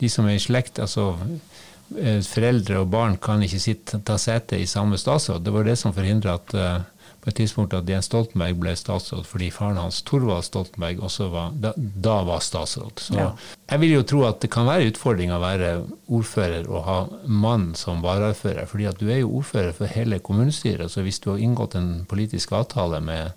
de 0.00 0.10
som 0.12 0.28
er 0.28 0.38
i 0.38 0.42
slekt, 0.42 0.80
altså 0.80 1.10
uh, 1.12 2.20
foreldre 2.24 2.80
og 2.80 2.90
barn, 2.94 3.18
kan 3.20 3.44
ikke 3.44 3.60
sitte, 3.62 4.00
ta 4.00 4.16
sete 4.20 4.58
i 4.58 4.68
samme 4.70 4.98
statsråd. 5.00 5.44
Det 5.44 5.54
var 5.54 5.68
det 5.68 5.76
som 5.80 5.94
forhindra 5.96 6.38
at 6.40 6.56
uh, 6.56 6.78
på 7.20 7.32
et 7.32 7.40
tidspunkt 7.42 7.74
at 7.74 7.88
Jens 7.90 8.06
Stoltenberg 8.06 8.54
ble 8.62 8.72
statsråd 8.78 9.24
fordi 9.26 9.50
faren 9.50 9.80
hans, 9.82 9.98
Torvald 10.06 10.46
Stoltenberg, 10.46 11.00
også 11.02 11.28
var, 11.32 11.54
da, 11.58 11.72
da 11.76 12.20
var 12.28 12.44
statsråd. 12.44 13.02
Så 13.02 13.16
ja. 13.18 13.30
Jeg 13.66 13.82
vil 13.82 13.96
jo 13.96 14.02
tro 14.06 14.20
at 14.28 14.38
det 14.44 14.50
kan 14.54 14.68
være 14.68 14.92
utfordring 14.92 15.32
å 15.34 15.40
være 15.42 15.70
ordfører 16.06 16.68
og 16.70 16.84
ha 16.86 16.98
mann 17.26 17.72
som 17.78 18.02
varaordfører, 18.04 18.68
fordi 18.70 18.86
at 18.86 19.00
du 19.00 19.08
er 19.10 19.24
jo 19.24 19.32
ordfører 19.40 19.74
for 19.74 19.90
hele 19.90 20.20
kommunestyret. 20.22 20.92
Så 20.92 21.02
hvis 21.02 21.18
du 21.22 21.32
har 21.32 21.42
inngått 21.42 21.74
en 21.74 22.04
politisk 22.06 22.54
avtale 22.54 23.00
med 23.02 23.34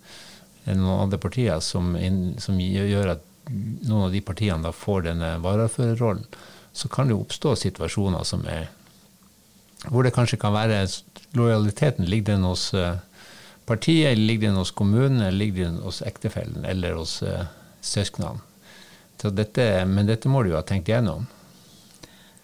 noen 0.69 1.07
andre 1.07 1.17
partier 1.21 1.63
som, 1.65 1.95
som 2.37 2.59
gjør 2.61 3.15
at 3.15 3.25
noen 3.49 4.05
av 4.05 4.13
de 4.13 4.21
partiene 4.21 4.61
da 4.61 4.73
får 4.75 5.07
denne 5.07 5.31
varaordførerrollen, 5.41 6.27
så 6.77 6.91
kan 6.93 7.09
det 7.09 7.15
jo 7.15 7.23
oppstå 7.23 7.55
situasjoner 7.57 8.27
som 8.27 8.45
er 8.45 8.69
hvor 9.87 10.03
det 10.03 10.11
kanskje 10.13 10.37
kan 10.37 10.53
være 10.53 10.83
lojaliteten 11.39 12.05
ligger 12.05 12.35
den 12.35 12.43
hos 12.43 12.73
uh, 12.75 12.99
partiet, 13.65 14.11
eller 14.11 14.25
ligger 14.27 14.49
den 14.49 14.59
hos 14.59 14.73
kommunen, 14.75 15.23
ligger 15.33 15.69
den 15.69 15.79
hos 15.85 16.01
ektefellen 16.05 16.65
eller 16.67 16.99
hos 16.99 17.21
uh, 17.23 17.47
søsknene. 17.81 18.43
Dette, 19.23 19.85
men 19.85 20.07
dette 20.07 20.31
må 20.31 20.43
du 20.43 20.53
jo 20.53 20.59
ha 20.59 20.65
tenkt 20.65 20.89
igjennom. 20.89 21.27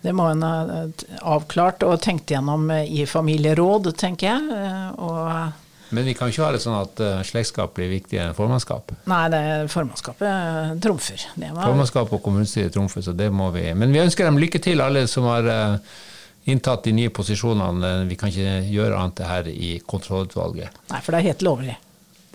Det 0.05 0.13
må 0.13 0.27
en 0.29 0.43
ha 0.45 0.55
eh, 0.83 1.05
avklart 1.25 1.85
og 1.87 2.01
tenkt 2.03 2.33
gjennom 2.33 2.67
eh, 2.73 2.89
i 3.01 3.05
familieråd, 3.09 3.93
tenker 3.97 4.33
jeg. 4.33 4.89
Og 5.01 5.61
men 5.95 6.01
vi 6.07 6.15
kan 6.17 6.31
ikke 6.31 6.41
ha 6.41 6.49
det 6.51 6.59
sånn 6.63 6.75
at 6.79 6.99
slektskap 7.29 7.75
blir 7.77 7.91
viktigere 7.91 8.31
enn 8.31 8.35
formannskap? 8.35 8.89
Nei, 9.07 9.19
det 9.31 9.41
formannskapet 9.71 10.81
trumfer. 10.83 11.27
Formannskap 11.37 12.09
og 12.09 12.23
kommunestyre 12.25 12.73
trumfer, 12.73 13.05
så 13.05 13.13
det 13.15 13.29
må 13.31 13.51
vi 13.53 13.67
Men 13.77 13.93
vi 13.93 14.01
ønsker 14.01 14.25
dem 14.25 14.41
lykke 14.41 14.59
til, 14.65 14.81
alle 14.81 15.05
som 15.07 15.29
har 15.29 15.45
inntatt 16.49 16.89
de 16.89 16.95
nye 16.97 17.13
posisjonene. 17.13 17.93
Vi 18.09 18.17
kan 18.19 18.33
ikke 18.33 18.57
gjøre 18.73 18.97
annet 18.97 19.23
her 19.29 19.49
i 19.53 19.75
kontrollutvalget. 19.85 20.81
Nei, 20.91 21.01
for 21.05 21.13
det 21.13 21.21
er 21.21 21.29
helt 21.29 21.45
lovlig. 21.45 21.77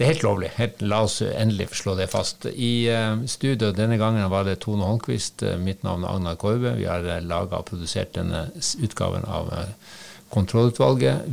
Det 0.01 0.07
er 0.07 0.15
helt 0.15 0.23
lovlig. 0.25 0.49
Helt, 0.57 0.79
la 0.81 1.03
oss 1.05 1.19
endelig 1.21 1.67
slå 1.77 1.93
det 1.99 2.07
fast. 2.09 2.47
I 2.49 2.89
uh, 2.89 3.21
studio 3.29 3.69
denne 3.77 3.99
gangen 4.01 4.31
var 4.33 4.47
det 4.49 4.63
Tone 4.65 4.87
Holmquist. 4.89 5.45
Uh, 5.45 5.59
mitt 5.61 5.85
navn 5.85 6.07
er 6.07 6.15
Agnar 6.17 6.39
Korbe. 6.41 6.73
Vi 6.79 6.87
har 6.89 7.05
eh, 7.05 7.21
laga 7.21 7.61
og 7.61 7.69
produsert 7.69 8.15
denne 8.17 8.47
utgaven 8.81 9.29
av 9.29 9.53
Kontrollutvalget. 10.33 11.29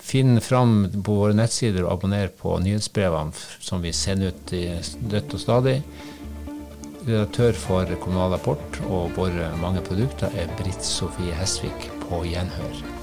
Finn 0.00 0.40
fram 0.40 0.86
på 1.04 1.20
våre 1.20 1.36
nettsider 1.36 1.84
og 1.84 1.98
abonner 1.98 2.32
på 2.32 2.56
nyhetsbrevene 2.64 3.36
som 3.60 3.84
vi 3.84 3.92
sender 3.92 4.32
ut 4.32 4.56
i 4.56 4.64
dødt 5.12 5.36
og 5.36 5.44
stadig. 5.44 5.82
Redaktør 7.02 7.52
for 7.52 7.98
Kommunal 8.00 8.32
Rapport 8.38 8.80
og 8.88 9.12
våre 9.20 9.52
mange 9.60 9.84
produkter 9.84 10.32
er 10.40 10.48
Britt 10.56 10.88
Sofie 10.88 11.36
Hesvik 11.36 11.90
på 12.06 12.24
gjenhør. 12.32 12.97